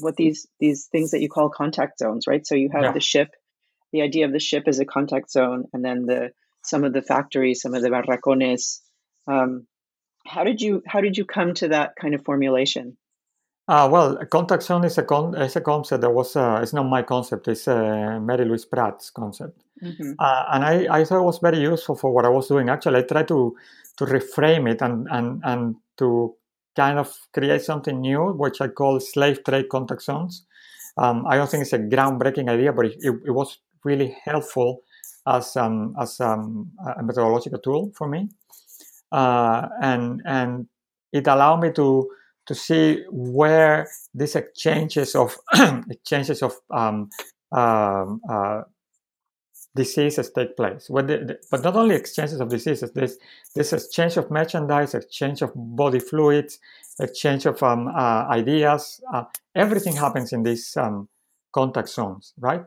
[0.00, 2.46] what these these things that you call contact zones, right?
[2.46, 2.92] So you have yeah.
[2.92, 3.28] the ship,
[3.92, 6.30] the idea of the ship as a contact zone, and then the
[6.64, 8.80] some of the factories, some of the barracones.
[9.26, 9.66] Um,
[10.26, 12.96] how did you how did you come to that kind of formulation?
[13.68, 16.84] Uh, well, contact zone is a, con- is a concept that was, uh, it's not
[16.84, 19.60] my concept, it's uh, Mary Louise Pratt's concept.
[19.82, 20.12] Mm-hmm.
[20.20, 22.68] Uh, and I, I thought it was very useful for what I was doing.
[22.68, 23.56] Actually, I tried to,
[23.96, 26.36] to reframe it and, and, and to
[26.76, 30.46] kind of create something new, which I call slave trade contact zones.
[30.96, 34.82] Um, I don't think it's a groundbreaking idea, but it, it, it was really helpful
[35.26, 38.28] as, um, as um, a methodological tool for me.
[39.16, 40.66] Uh, and, and
[41.12, 42.10] it allowed me to
[42.46, 45.36] to see where these exchanges of
[45.90, 47.10] exchanges of um,
[47.52, 48.62] um, uh,
[49.74, 50.86] diseases take place.
[50.86, 53.18] The, but not only exchanges of diseases, there's
[53.54, 56.58] this exchange of merchandise, exchange of body fluids,
[57.00, 59.00] exchange of um, uh, ideas.
[59.12, 59.24] Uh,
[59.54, 61.08] everything happens in these um,
[61.52, 62.64] contact zones, right?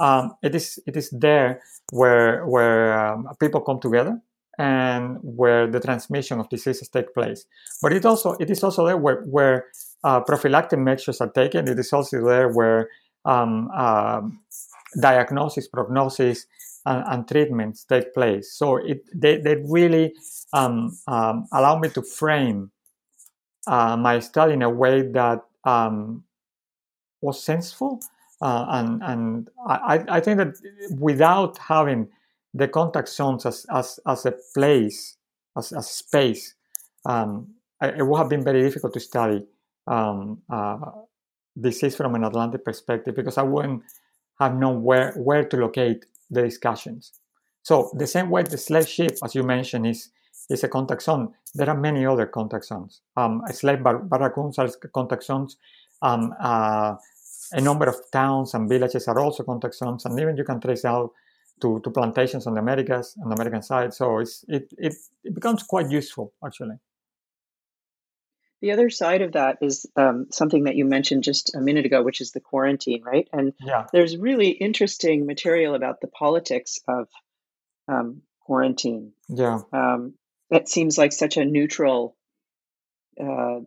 [0.00, 1.60] Um, it is it is there
[1.92, 4.20] where where um, people come together
[4.58, 7.46] and where the transmission of diseases take place.
[7.80, 9.66] But it also it is also there where, where
[10.04, 11.68] uh, prophylactic measures are taken.
[11.68, 12.90] It is also there where
[13.24, 14.22] um, uh,
[15.00, 16.46] diagnosis, prognosis,
[16.86, 18.52] and, and, treatments take place.
[18.52, 20.14] So it they, they really
[20.52, 22.70] um, um, allow me to frame
[23.66, 26.24] uh, my study in a way that um,
[27.20, 28.00] was sensible.
[28.40, 30.54] Uh, and and I, I think that
[30.98, 32.08] without having
[32.54, 35.16] the contact zones as, as, as a place,
[35.56, 36.54] as, as space,
[37.06, 39.44] um, it would have been very difficult to study
[39.86, 40.78] um, uh,
[41.60, 43.82] disease from an Atlantic perspective because I wouldn't
[44.40, 47.12] have known where, where to locate the discussions.
[47.62, 50.10] So the same way the slave ship, as you mentioned, is
[50.48, 51.34] is a contact zone.
[51.54, 53.02] There are many other contact zones.
[53.16, 55.58] Um, slave bar- barracoons are contact zones.
[56.00, 56.94] Um, uh,
[57.52, 60.84] a number of towns and villages are also contact zones, and even you can trace
[60.84, 61.10] out
[61.60, 63.94] to, to plantations on the Americas, on the American side.
[63.94, 64.94] So it's, it, it,
[65.24, 66.76] it becomes quite useful, actually.
[68.60, 72.02] The other side of that is um, something that you mentioned just a minute ago,
[72.02, 73.28] which is the quarantine, right?
[73.32, 73.86] And yeah.
[73.92, 77.08] there's really interesting material about the politics of
[77.86, 79.12] um, quarantine.
[79.28, 79.60] Yeah.
[79.72, 80.14] Um,
[80.50, 82.16] that seems like such a neutral
[83.20, 83.60] uh,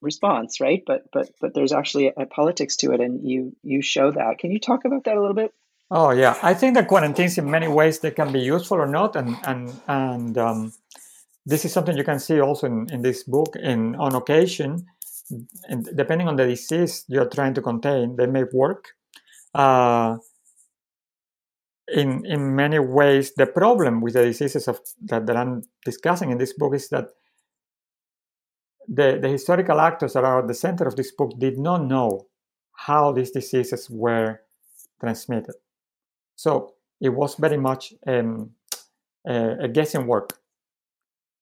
[0.00, 0.82] response, right?
[0.86, 4.38] But but but there's actually a, a, politics to it, and you you show that.
[4.38, 5.52] Can you talk about that a little bit?
[5.90, 9.16] Oh yeah, I think that quarantines in many ways they can be useful or not,
[9.16, 10.72] and and and um,
[11.44, 13.56] this is something you can see also in, in this book.
[13.56, 14.86] In on occasion,
[15.68, 18.84] and depending on the disease you're trying to contain, they may work.
[19.52, 20.18] Uh,
[21.88, 26.38] in in many ways, the problem with the diseases of that, that I'm discussing in
[26.38, 27.08] this book is that
[28.86, 32.26] the, the historical actors that are at the center of this book did not know
[32.72, 34.40] how these diseases were
[35.00, 35.54] transmitted.
[36.40, 36.72] So
[37.02, 38.52] it was very much um,
[39.28, 40.38] a, a guessing work.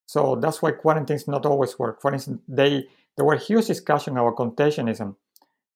[0.07, 2.03] So that's why quarantines not always work.
[2.03, 5.17] For instance, they there were huge discussion about contagionism,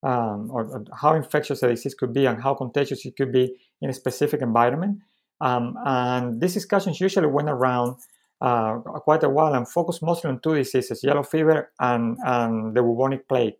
[0.03, 3.55] um, or, or, how infectious a disease could be and how contagious it could be
[3.81, 4.99] in a specific environment.
[5.41, 7.99] Um, and these discussions usually went around
[8.41, 12.83] uh, quite a while and focused mostly on two diseases, yellow fever and, and the
[12.83, 13.55] bubonic plague.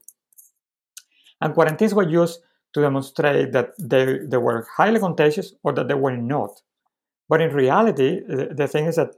[1.41, 2.41] And quarantines were used
[2.75, 6.63] to demonstrate that they, they were highly contagious or that they were not.
[7.29, 9.15] But in reality, the, thing is that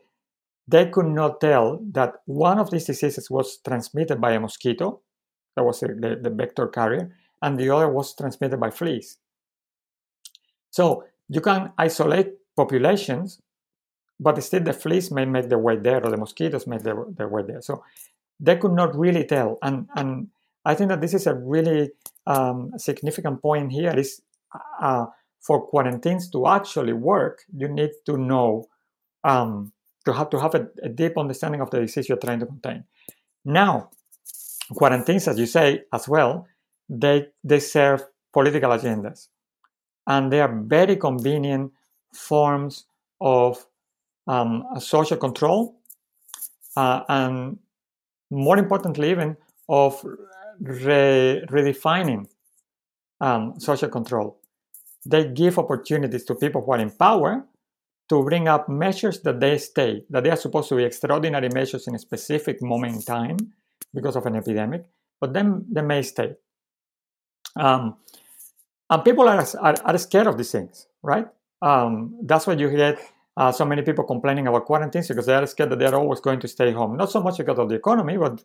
[0.69, 5.01] they could not tell that one of these diseases was transmitted by a mosquito,
[5.57, 9.19] that was the, the vector carrier, and the other was transmitted by fleas.
[10.71, 13.41] So you can isolate populations
[14.21, 17.29] but still the fleas may make their way there or the mosquitoes make their, their
[17.29, 17.61] way there.
[17.61, 17.85] So
[18.39, 19.59] they could not really tell.
[19.63, 20.29] And, and
[20.65, 21.91] I think that this is a really
[22.27, 24.23] um, significant point here is
[24.81, 25.07] uh,
[25.41, 28.67] for quarantines to actually work, you need to know,
[29.25, 29.73] um,
[30.07, 32.85] to have to have a, a, deep understanding of the disease you're trying to contain.
[33.45, 33.91] Now,
[34.75, 36.47] quarantines, as you say as well,
[36.89, 39.29] they, they serve political agendas.
[40.07, 41.73] And they are very convenient
[42.13, 42.87] forms
[43.21, 43.67] of
[44.27, 45.77] um, social control,
[46.77, 47.59] uh, and
[48.31, 49.37] more importantly, even
[49.69, 50.05] of
[50.61, 52.27] re- redefining
[53.21, 54.39] um, social control.
[55.07, 57.45] They give opportunities to people who are in power
[58.09, 61.87] to bring up measures that they stay, that they are supposed to be extraordinary measures
[61.87, 63.37] in a specific moment in time
[63.93, 64.85] because of an epidemic,
[65.21, 66.35] but then they may stay.
[67.57, 67.97] Um,
[68.91, 71.27] and people are, are, are, scared of these things, right?
[71.63, 72.99] Um, that's why you get
[73.37, 76.21] uh, so many people complaining about quarantines because they are scared that they are always
[76.21, 76.97] going to stay home.
[76.97, 78.45] Not so much because of the economy, but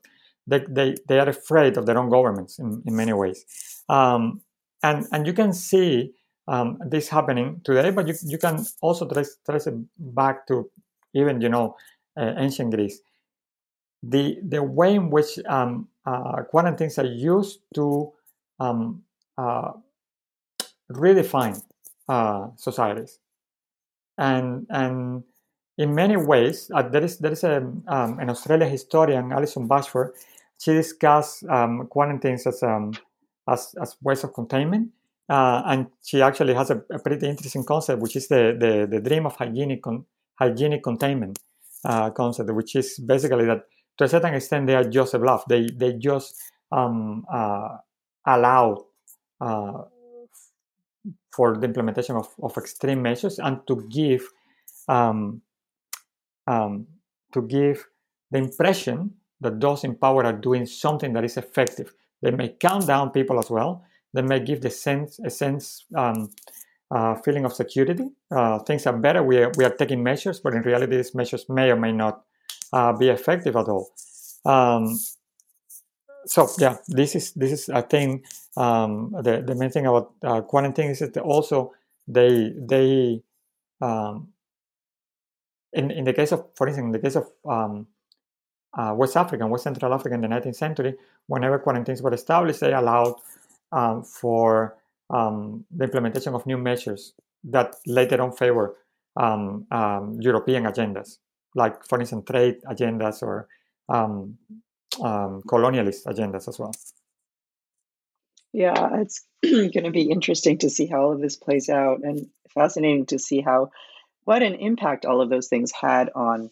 [0.50, 3.46] they, they, they are afraid of their own governments in, in many ways.
[3.88, 4.42] Um,
[4.84, 6.14] and, and you can see
[6.48, 10.70] um, this happening today, but you, you can also trace, trace it back to
[11.14, 11.76] even, you know,
[12.18, 13.02] uh, ancient Greece.
[14.02, 18.12] The, the way in which um, uh, quarantines are used to
[18.60, 19.04] um,
[19.38, 19.72] uh,
[20.92, 21.62] redefine
[22.08, 23.20] uh, societies
[24.20, 25.24] and and
[25.78, 27.58] in many ways, uh, there is there is a,
[27.88, 30.12] um, an Australian historian, Alison Bashford.
[30.60, 32.94] She discussed um, quarantines as, um,
[33.48, 34.90] as as ways of containment,
[35.30, 39.00] uh, and she actually has a, a, pretty interesting concept, which is the the, the
[39.00, 41.40] dream of hygienic con- hygienic containment
[41.86, 43.62] uh, concept, which is basically that
[43.98, 45.46] to a certain extent they are just a bluff.
[45.48, 46.36] They they just
[46.72, 47.78] um, uh,
[48.26, 48.86] allow
[49.40, 49.84] uh,
[51.32, 54.28] for the implementation of, of extreme measures and to give
[54.90, 55.42] um,
[56.48, 56.88] um,
[57.34, 57.86] to give
[58.32, 61.94] the impression that those in power are doing something that is effective.
[62.22, 63.86] They may calm down people as well.
[64.14, 66.32] They may give the sense a sense um,
[66.92, 68.10] uh, feeling of security.
[68.32, 69.24] Uh, things are better.
[69.24, 72.24] We are, we are taking measures, but in reality, these measures may or may not
[72.74, 73.90] uh, be effective at all.
[74.46, 74.98] Um,
[76.26, 78.26] so yeah, this is this is I think
[78.58, 81.74] um, the the main thing about uh, quarantine is that also
[82.08, 83.24] they they
[83.82, 84.30] um,
[85.74, 87.88] in in the case of for instance in the case of um,
[88.78, 90.96] uh, West Africa and West Central Africa in the 19th century,
[91.28, 93.16] whenever quarantines were established, they allowed
[93.72, 94.78] um, for
[95.10, 98.76] um, the implementation of new measures that later on favor
[99.16, 99.66] um,
[100.20, 101.18] European agendas,
[101.56, 103.48] like for instance trade agendas or
[103.90, 104.38] um,
[105.02, 106.74] um, colonialist agendas as well.
[108.54, 112.28] Yeah, it's going to be interesting to see how all of this plays out, and
[112.54, 113.72] fascinating to see how
[114.24, 116.50] what an impact all of those things had on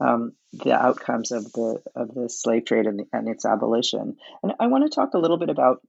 [0.00, 4.16] um, the outcomes of the of the slave trade and, the, and its abolition.
[4.42, 5.82] And I want to talk a little bit about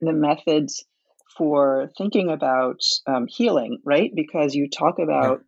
[0.00, 0.84] the methods
[1.36, 4.10] for thinking about um, healing, right?
[4.14, 5.44] Because you talk about yeah.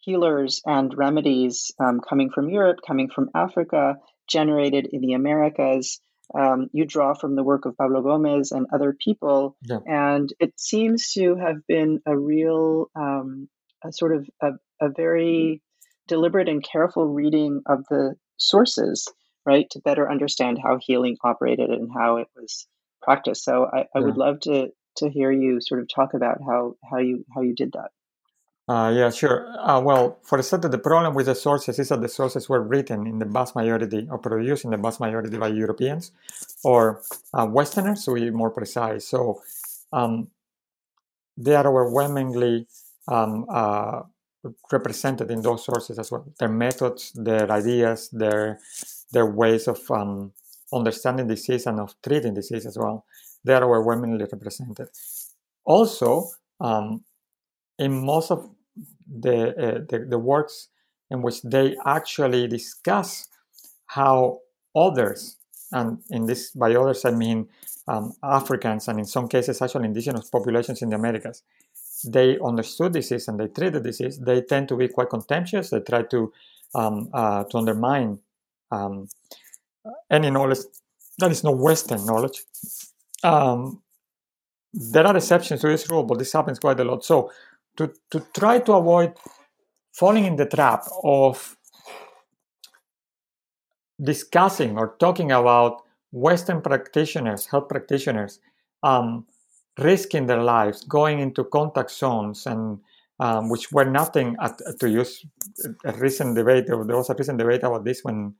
[0.00, 3.96] healers and remedies um, coming from Europe, coming from Africa,
[4.28, 6.00] generated in the Americas.
[6.34, 9.78] Um, you draw from the work of Pablo Gomez and other people, yeah.
[9.86, 13.48] and it seems to have been a real, um,
[13.84, 15.62] a sort of a, a very
[16.08, 19.06] deliberate and careful reading of the sources,
[19.46, 22.66] right, to better understand how healing operated and how it was
[23.02, 23.44] practiced.
[23.44, 24.00] So I, I yeah.
[24.00, 27.54] would love to to hear you sort of talk about how how you how you
[27.54, 27.90] did that.
[28.66, 29.46] Uh, yeah, sure.
[29.60, 33.06] Uh, well, for starters, the problem with the sources is that the sources were written
[33.06, 36.12] in the vast majority or produced in the vast majority by Europeans
[36.64, 37.02] or
[37.34, 39.06] uh, Westerners, to be more precise.
[39.06, 39.42] So
[39.92, 40.28] um,
[41.36, 42.66] they are overwhelmingly
[43.06, 44.00] um, uh,
[44.70, 46.26] represented in those sources as well.
[46.38, 48.60] Their methods, their ideas, their
[49.12, 50.32] their ways of um,
[50.72, 53.04] understanding disease and of treating disease as well
[53.44, 54.88] they are overwhelmingly represented.
[55.64, 56.30] Also,
[56.60, 57.04] um,
[57.78, 58.50] in most of
[59.06, 60.68] the, uh, the, the works
[61.10, 63.28] in which they actually discuss
[63.86, 64.40] how
[64.74, 65.36] others,
[65.72, 67.48] and in this by others I mean
[67.86, 71.42] um, Africans and in some cases actually indigenous populations in the Americas,
[72.04, 74.18] they understood disease and they treated disease.
[74.18, 75.70] They tend to be quite contemptuous.
[75.70, 76.32] They try to
[76.74, 78.18] um, uh, to undermine
[78.70, 79.08] um,
[80.10, 80.58] any knowledge
[81.18, 82.42] that is not Western knowledge.
[83.22, 83.82] Um,
[84.72, 87.04] there are exceptions to this rule, but this happens quite a lot.
[87.04, 87.30] So,
[87.76, 89.14] to, to try to avoid
[89.92, 91.56] falling in the trap of
[94.02, 98.40] discussing or talking about Western practitioners, health practitioners,
[98.82, 99.26] um,
[99.78, 102.78] risking their lives, going into contact zones, and
[103.20, 105.24] um, which were nothing at, to use
[105.84, 106.66] a recent debate.
[106.66, 108.34] There was a recent debate about this when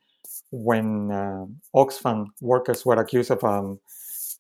[0.50, 3.80] when uh, Oxfam workers were accused of um,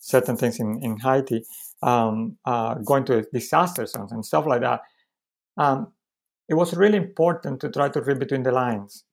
[0.04, 1.44] certain things in, in Haiti,
[1.82, 4.80] um, uh, going to disaster zones and stuff like that.
[5.56, 5.92] Um,
[6.48, 9.04] it was really important to try to read between the lines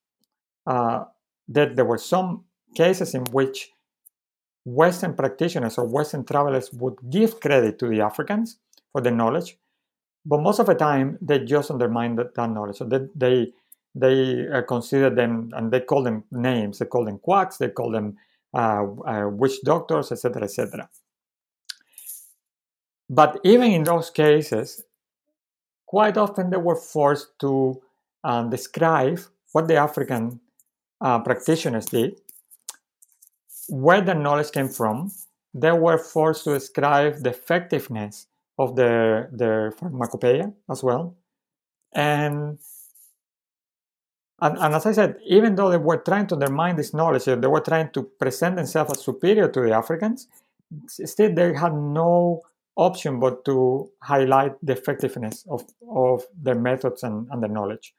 [0.67, 1.05] uh,
[1.47, 3.69] that there were some cases in which
[4.65, 8.57] Western practitioners or Western travelers would give credit to the Africans
[8.91, 9.57] for the knowledge,
[10.25, 12.77] but most of the time they just undermine that, that knowledge.
[12.77, 13.53] So they they,
[13.95, 16.79] they uh, consider them and they call them names.
[16.79, 17.57] They call them quacks.
[17.57, 18.17] They call them
[18.53, 20.89] uh, uh, witch doctors, etc., etc.
[23.09, 24.83] But even in those cases,
[25.85, 27.81] quite often they were forced to
[28.23, 29.19] um, describe
[29.51, 30.39] what the African
[31.01, 32.21] uh, practitioners did,
[33.71, 35.11] where the knowledge came from.
[35.53, 38.27] They were forced to describe the effectiveness
[38.59, 41.15] of their, their pharmacopoeia as well.
[41.93, 42.59] And
[44.43, 47.35] and, and, as I said, even though they were trying to undermine this knowledge, they
[47.35, 50.27] were trying to present themselves as superior to the Africans,
[50.87, 52.41] still they had no
[52.75, 57.93] option but to highlight the effectiveness of, of their methods and, and their knowledge.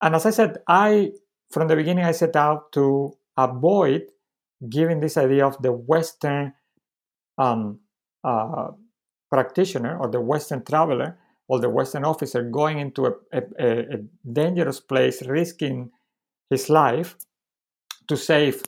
[0.00, 1.12] And as I said, I
[1.50, 4.02] from the beginning I set out to avoid
[4.68, 6.52] giving this idea of the Western
[7.38, 7.80] um,
[8.22, 8.68] uh,
[9.30, 13.98] practitioner or the Western traveler or the Western officer going into a, a, a
[14.32, 15.90] dangerous place, risking
[16.50, 17.16] his life
[18.08, 18.62] to save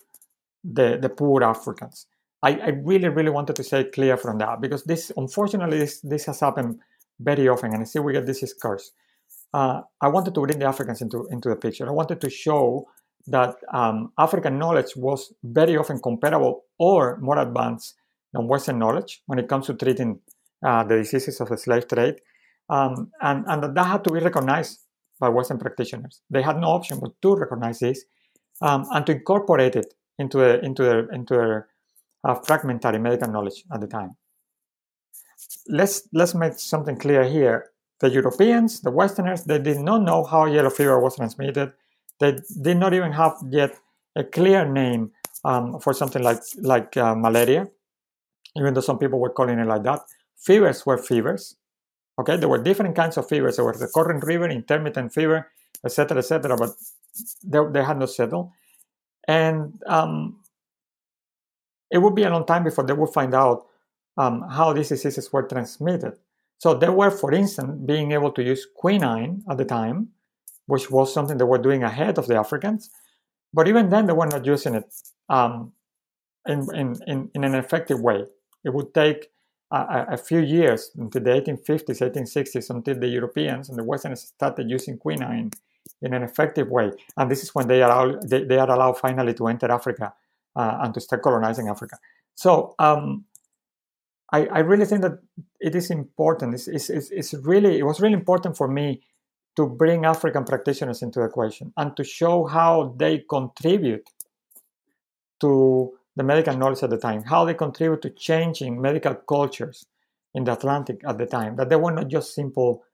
[0.64, 2.06] the, the poor Africans.
[2.42, 6.26] I, I, really, really wanted to say clear from that because this, unfortunately, this, this
[6.26, 6.80] has happened
[7.18, 8.92] very often, and I see we get this curse.
[9.54, 11.88] Uh, I wanted to bring the Africans into, into the picture.
[11.88, 12.86] I wanted to show
[13.28, 17.94] that um, African knowledge was very often comparable or more advanced
[18.32, 20.20] than Western knowledge when it comes to treating
[20.64, 22.16] uh, the diseases of the slave trade.
[22.68, 24.80] Um, and, and that had to be recognized
[25.18, 26.20] by Western practitioners.
[26.30, 28.04] They had no option but to recognize this
[28.60, 31.68] um, and to incorporate it into a, into their, into their
[32.24, 34.16] uh, fragmentary medical knowledge at the time.
[35.68, 37.70] Let's, let's make something clear here.
[38.00, 41.72] The Europeans, the Westerners, they did not know how yellow fever was transmitted.
[42.20, 43.78] They did not even have yet
[44.16, 45.12] a clear name
[45.44, 47.68] um, for something like, like uh, malaria,
[48.56, 50.00] even though some people were calling it like that.
[50.36, 51.56] Fevers were fevers.
[52.18, 53.56] Okay, there were different kinds of fevers.
[53.56, 55.50] There was the current fever, intermittent fever,
[55.84, 56.56] etc., etc.
[56.56, 56.70] But
[57.44, 58.50] they, they had no settled,
[59.28, 60.40] and um,
[61.90, 63.66] it would be a long time before they would find out
[64.16, 66.14] um, how these diseases were transmitted.
[66.58, 70.08] So they were, for instance, being able to use quinine at the time,
[70.66, 72.90] which was something they were doing ahead of the Africans.
[73.52, 74.92] But even then, they were not using it
[75.28, 75.72] um,
[76.46, 78.24] in, in, in, in an effective way.
[78.64, 79.28] It would take
[79.70, 84.68] a, a, few years into the 1850s, 1860s, until the Europeans and the Westerners started
[84.68, 85.50] using quinine
[86.02, 86.90] in an effective way.
[87.16, 90.12] And this is when they are, they, they are allowed finally to enter Africa
[90.54, 91.98] uh, and to start colonizing Africa.
[92.34, 93.24] So um,
[94.32, 95.18] I, I really think that
[95.60, 96.54] it is important.
[96.54, 99.02] It's, it's, it's really it was really important for me
[99.56, 104.08] to bring African practitioners into the equation and to show how they contribute
[105.40, 109.84] to the medical knowledge at the time, how they contribute to changing medical cultures
[110.34, 112.84] in the Atlantic at the time, that they were not just simple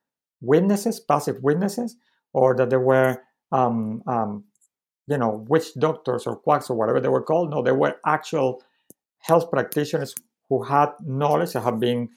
[0.40, 1.96] witnesses, passive witnesses,
[2.32, 4.44] or that they were, um, um,
[5.06, 7.50] you know, witch doctors or quacks or whatever they were called.
[7.50, 8.62] No, they were actual
[9.18, 10.14] health practitioners
[10.48, 12.08] who had knowledge that had been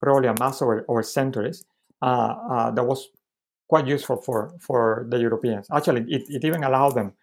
[0.00, 1.64] probably amassed over, over centuries
[2.02, 3.08] uh, uh, that was
[3.72, 5.66] quite useful for, for the Europeans.
[5.72, 7.14] Actually, it, it even allowed them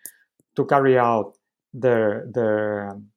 [0.56, 1.38] to carry out
[1.76, 3.10] their, their um,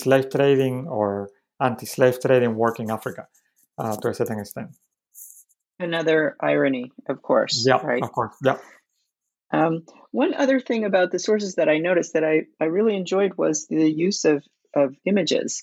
[0.00, 3.28] slave trading or anti-slave trading work in Africa
[3.78, 4.70] uh, to a certain extent.
[5.78, 7.64] Another irony, of course.
[7.64, 8.02] Yeah, right?
[8.02, 8.34] of course.
[8.42, 8.58] Yeah.
[9.52, 13.34] Um, one other thing about the sources that I noticed that I, I really enjoyed
[13.36, 14.42] was the use of,
[14.74, 15.62] of images.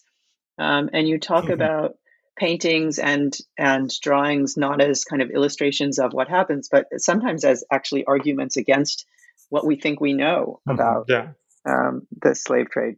[0.57, 1.53] Um, and you talk mm-hmm.
[1.59, 1.95] about
[2.37, 7.63] paintings and and drawings not as kind of illustrations of what happens, but sometimes as
[7.71, 9.05] actually arguments against
[9.49, 10.71] what we think we know mm-hmm.
[10.71, 11.29] about yeah.
[11.67, 12.95] um, the slave trade.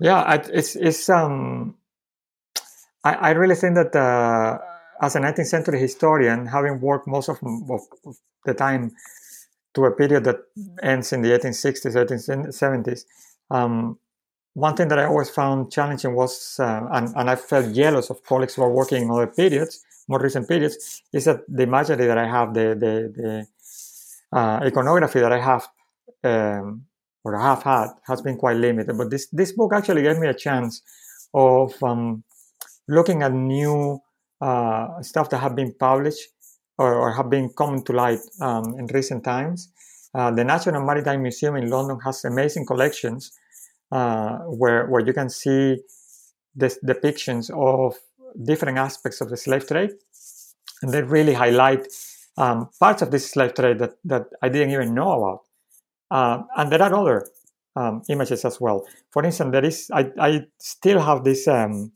[0.00, 1.76] Yeah, it's it's um,
[3.04, 4.58] I, I really think that uh,
[5.00, 8.92] as a 19th century historian, having worked most of, of the time
[9.74, 10.38] to a period that
[10.82, 13.04] ends in the 1860s, 1870s,
[13.50, 13.98] um,
[14.58, 18.24] one thing that I always found challenging was, uh, and, and I felt jealous of
[18.24, 22.18] colleagues who are working in other periods, more recent periods, is that the imagery that
[22.18, 25.68] I have, the, the, the uh, iconography that I have,
[26.24, 26.86] um,
[27.22, 28.98] or have had, has been quite limited.
[28.98, 30.82] But this, this book actually gave me a chance
[31.32, 32.24] of um,
[32.88, 34.00] looking at new
[34.40, 36.30] uh, stuff that have been published
[36.78, 39.70] or, or have been coming to light um, in recent times.
[40.14, 43.30] Uh, the National Maritime Museum in London has amazing collections
[43.90, 45.78] uh, where where you can see
[46.54, 47.96] this depictions of
[48.44, 49.90] different aspects of the slave trade,
[50.82, 51.86] and they really highlight
[52.36, 55.40] um, parts of this slave trade that, that I didn't even know about.
[56.10, 57.26] Uh, and there are other
[57.76, 58.86] um, images as well.
[59.10, 61.92] For instance, there is I, I still have this um,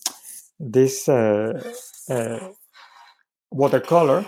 [0.59, 1.63] this uh,
[2.11, 2.49] uh,
[3.51, 4.27] watercolor.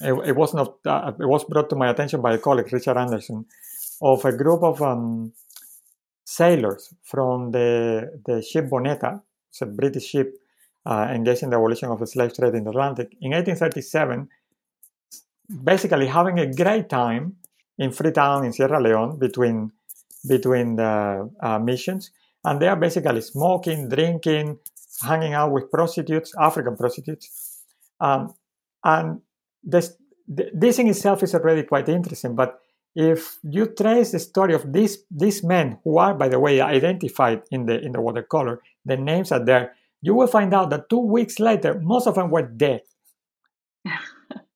[0.00, 2.96] It, it, was not uh, it was brought to my attention by a colleague, Richard
[2.96, 3.46] Anderson,
[4.00, 5.32] of a group of um,
[6.28, 10.34] sailors from the, the ship Bonetta, it's a British ship
[10.84, 14.28] uh, engaged in the abolition of the slave trade in the Atlantic, in 1837,
[15.64, 17.36] basically having a great time
[17.78, 19.72] in Freetown in Sierra Leone between,
[20.28, 22.10] between the uh, missions.
[22.44, 24.58] And they are basically smoking, drinking,
[25.00, 27.62] hanging out with prostitutes, African prostitutes.
[28.00, 28.34] Um,
[28.84, 29.22] and
[29.64, 29.94] this,
[30.26, 32.60] this in itself is already quite interesting, but
[32.98, 37.40] if you trace the story of these these men who are by the way identified
[37.52, 40.98] in the in the watercolor the names are there you will find out that two
[40.98, 42.82] weeks later most of them were dead.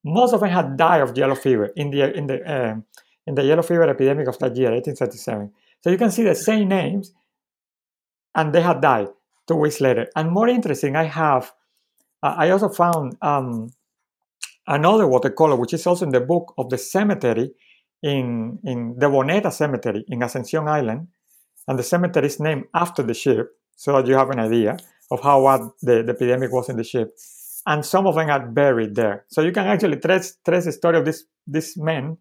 [0.05, 2.85] Most of them had died of yellow fever in the in the um,
[3.25, 6.67] in the yellow fever epidemic of that year 1837 so you can see the same
[6.67, 7.13] names
[8.35, 9.07] and they had died
[9.47, 10.09] two weeks later.
[10.17, 11.53] And more interesting i have
[12.25, 13.71] uh, i also found um,
[14.67, 17.53] another watercolor which is also in the book of the cemetery
[18.03, 21.09] in, in the Bonetta Cemetery in Ascension Island,
[21.69, 24.77] and the cemetery is named after the ship, so that you have an idea
[25.11, 27.17] of how bad the, the epidemic was in the ship.
[27.67, 29.25] And some of them are buried there.
[29.29, 32.19] So you can actually trace, trace the story of this, this men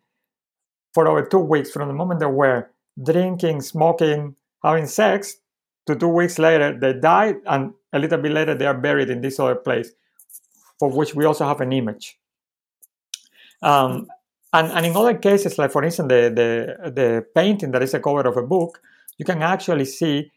[0.94, 2.70] for over two weeks from the moment they were
[3.02, 5.38] drinking, smoking, having sex,
[5.88, 9.22] to two weeks later they died, and a little bit later they are buried in
[9.22, 9.92] this other place,
[10.78, 12.20] for which we also have an image.
[13.64, 14.08] Um,
[14.54, 17.99] and, and in other cases, like for instance, the, the, the painting that is a
[17.99, 18.82] cover of a book,
[19.18, 20.32] you can actually see,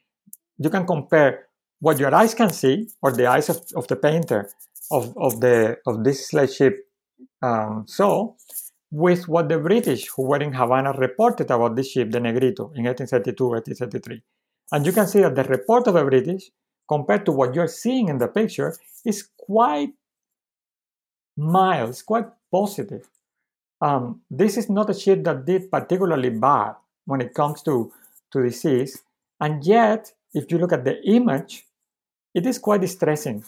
[0.58, 1.48] you can compare
[1.80, 4.48] what your eyes can see or the eyes of, of the painter
[4.90, 6.88] of, of, the, of this slave ship
[7.42, 8.32] um, saw
[8.90, 12.84] with what the British who were in Havana reported about this ship, the Negrito, in
[12.84, 14.22] 1832, 1833.
[14.70, 16.50] And you can see that the report of the British,
[16.88, 19.90] compared to what you're seeing in the picture, is quite
[21.36, 23.08] mild, quite positive
[23.84, 26.74] um, this is not a ship that did particularly bad
[27.04, 27.92] when it comes to,
[28.32, 29.02] to disease.
[29.38, 31.64] And yet, if you look at the image,
[32.34, 33.44] it is quite distressing.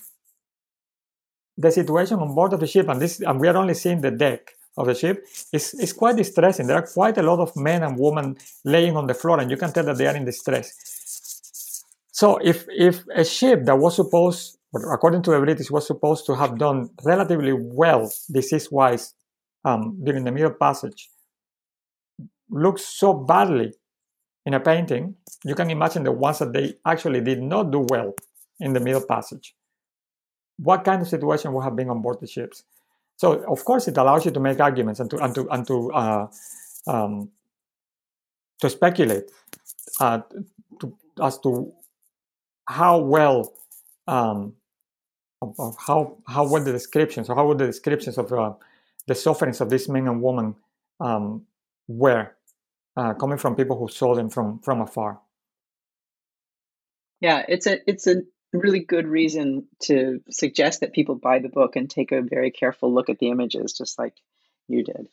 [1.57, 4.11] The situation on board of the ship, and this, and we are only seeing the
[4.11, 5.24] deck of the ship,
[5.55, 6.66] is, is quite distressing.
[6.66, 9.57] There are quite a lot of men and women laying on the floor, and you
[9.57, 11.82] can tell that they are in distress.
[12.12, 16.34] So, if if a ship that was supposed, according to the British, was supposed to
[16.34, 19.14] have done relatively well disease-wise
[19.67, 21.11] um, during the middle passage
[22.49, 23.75] looks so badly
[24.47, 28.14] in a painting, you can imagine the ones that they actually did not do well
[28.61, 29.55] in the middle passage.
[30.59, 32.64] what kind of situation would have been on board the ships.
[33.17, 35.93] So of course it allows you to make arguments and to and to and to
[35.93, 36.27] uh,
[36.87, 37.31] um,
[38.61, 39.31] to speculate
[40.01, 40.21] uh,
[40.81, 41.73] to, as to
[42.69, 43.53] how well
[44.07, 44.55] um,
[45.43, 48.53] of, of, how how well the descriptions or how would the descriptions of uh,
[49.07, 50.55] the sufferings of these men and women
[51.01, 51.47] um,
[51.89, 52.31] were
[52.97, 55.21] uh, coming from people who saw them from from afar.
[57.21, 61.77] Yeah, it's a it's a really good reason to suggest that people buy the book
[61.77, 64.15] and take a very careful look at the images, just like
[64.69, 65.09] you did.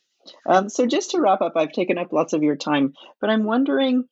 [0.45, 3.43] Um, so just to wrap up, I've taken up lots of your time, but I'm
[3.43, 4.05] wondering,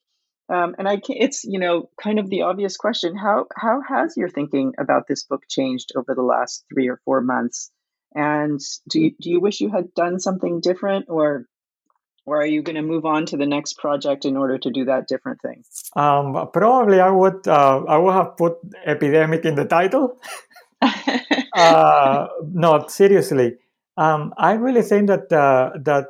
[0.49, 4.17] um, and I can, it's you know kind of the obvious question: how how has
[4.17, 7.71] your thinking about this book changed over the last three or four months?
[8.13, 8.59] And
[8.89, 11.45] do you, do you wish you had done something different, or
[12.25, 14.85] or are you going to move on to the next project in order to do
[14.85, 15.63] that different thing?
[15.95, 20.19] Um, probably, I would uh, I would have put epidemic in the title.
[21.55, 23.57] uh, no, seriously,
[23.97, 26.07] um, I really think that uh, that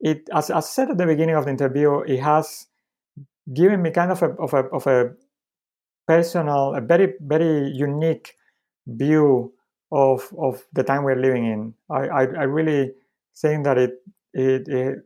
[0.00, 2.66] it, as, as I said at the beginning of the interview, it has
[3.52, 5.14] given me kind of a of a of a
[6.06, 8.34] personal, a very very unique
[8.86, 9.52] view
[9.92, 11.74] of of the time we're living in.
[11.90, 12.92] I I, I really
[13.36, 14.02] think that it
[14.34, 14.98] it, it,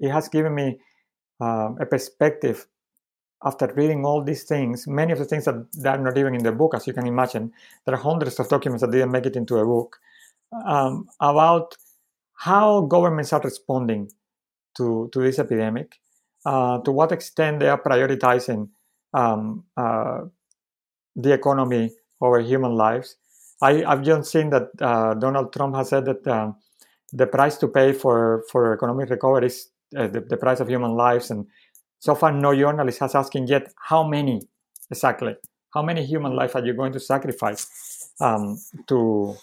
[0.00, 0.78] it has given me
[1.40, 2.66] um, a perspective
[3.44, 6.42] after reading all these things, many of the things that, that, are not even in
[6.42, 7.52] the book, as you can imagine,
[7.84, 9.98] there are hundreds of documents that didn't make it into a book,
[10.66, 11.76] um, about
[12.34, 14.10] how governments are responding
[14.76, 16.00] to, to this epidemic,
[16.44, 18.68] uh, to what extent they are prioritizing
[19.14, 20.22] um, uh,
[21.14, 23.16] the economy over human lives.
[23.60, 26.56] I, have just seen that uh, Donald Trump has said that um,
[27.12, 30.92] the price to pay for, for economic recovery is uh, the, the price of human
[30.92, 31.30] lives.
[31.30, 31.46] And
[31.98, 34.42] so far, no journalist has asking yet how many
[34.90, 35.36] exactly,
[35.74, 39.34] how many human life are you going to sacrifice um, to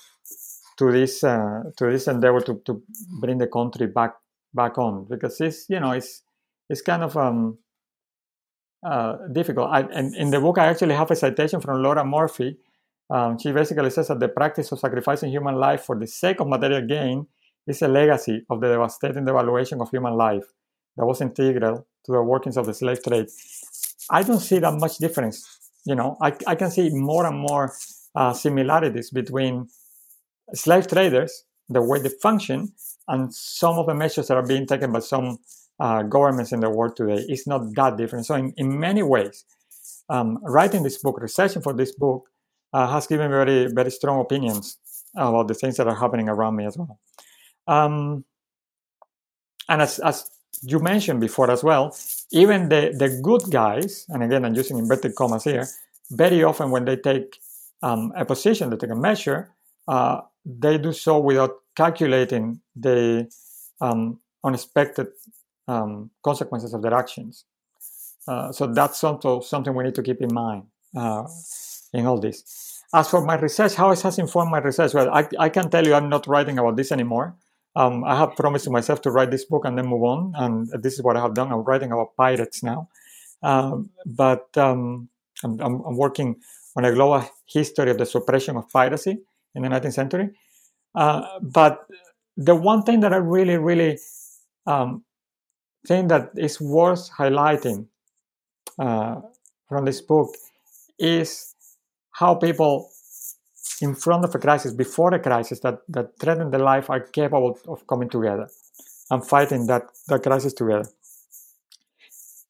[0.77, 2.81] to this uh, to this endeavor to, to
[3.19, 4.15] bring the country back
[4.53, 6.23] back on because it's you know it's
[6.69, 7.57] it's kind of um,
[8.83, 9.69] uh, difficult.
[9.71, 12.57] I, and in the book, I actually have a citation from Laura Murphy.
[13.09, 16.47] Um, she basically says that the practice of sacrificing human life for the sake of
[16.47, 17.27] material gain
[17.67, 20.45] is a legacy of the devastating devaluation of human life
[20.97, 23.27] that was integral to the workings of the slave trade.
[24.09, 25.59] I don't see that much difference.
[25.85, 27.73] You know, I, I can see more and more
[28.15, 29.67] uh, similarities between
[30.53, 32.73] slave traders, the way they function,
[33.07, 35.37] and some of the measures that are being taken by some
[35.79, 37.23] uh, governments in the world today.
[37.27, 38.25] It's not that different.
[38.25, 39.45] So, in, in many ways,
[40.09, 42.29] um, writing this book, researching for this book,
[42.75, 44.77] uh, has given very, very strong opinions
[45.15, 46.99] about the things that are happening around me as well.
[47.67, 48.25] Um,
[49.69, 50.29] and as, as
[50.61, 51.95] you mentioned before as well,
[52.31, 55.65] even the, the good guys, and again, I'm using inverted commas here,
[56.11, 57.39] very often when they take
[57.81, 59.51] um, a position, they take a measure,
[59.87, 63.29] uh, they do so without calculating the
[63.79, 65.07] um, unexpected
[65.69, 67.45] um, consequences of their actions.
[68.27, 70.63] Uh, so that's also something we need to keep in mind
[70.97, 71.23] uh,
[71.95, 72.83] in all this.
[72.93, 75.85] As for my research, how it has informed my research, well, I, I can tell
[75.85, 77.35] you I'm not writing about this anymore.
[77.75, 80.93] Um, I have promised myself to write this book and then move on, and this
[80.93, 81.51] is what I have done.
[81.51, 82.89] I'm writing about pirates now,
[83.43, 85.09] um, but um,
[85.43, 86.37] I'm, I'm, working
[86.77, 89.17] on a global history of the suppression of piracy
[89.55, 90.29] in the 19th century.
[90.93, 91.85] Uh, but
[92.37, 93.99] the one thing that I really, really
[94.65, 95.03] um,
[95.85, 97.87] think that is worth highlighting
[98.79, 99.19] uh,
[99.67, 100.33] from this book
[100.97, 101.54] is
[102.19, 102.89] how people
[103.81, 107.59] in front of a crisis, before a crisis that, that threaten the life are capable
[107.67, 108.47] of coming together
[109.11, 110.87] and fighting that, that crisis together.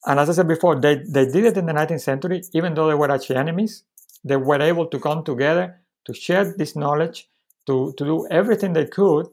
[0.06, 2.88] And as I said before, they, they did it in the 19th century, even though
[2.88, 3.84] they were actually enemies.
[4.24, 7.28] They were able to come together to share this knowledge,
[7.66, 9.28] to, to do everything they could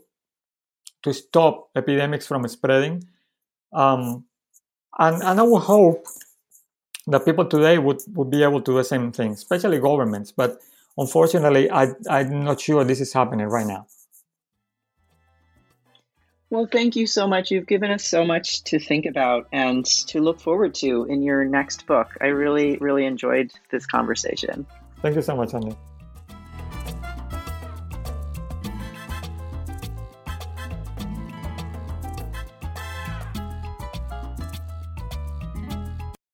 [1.03, 3.05] to stop epidemics from spreading.
[3.72, 4.24] Um,
[4.99, 6.07] and, and I would hope
[7.07, 10.32] that people today would, would be able to do the same thing, especially governments.
[10.32, 10.59] But
[10.96, 13.86] unfortunately, I, I'm not sure this is happening right now.
[16.50, 17.50] Well, thank you so much.
[17.50, 21.46] You've given us so much to think about and to look forward to in your
[21.46, 22.09] next book.
[22.20, 24.66] I really, really enjoyed this conversation.
[25.00, 25.74] Thank you so much, Andy.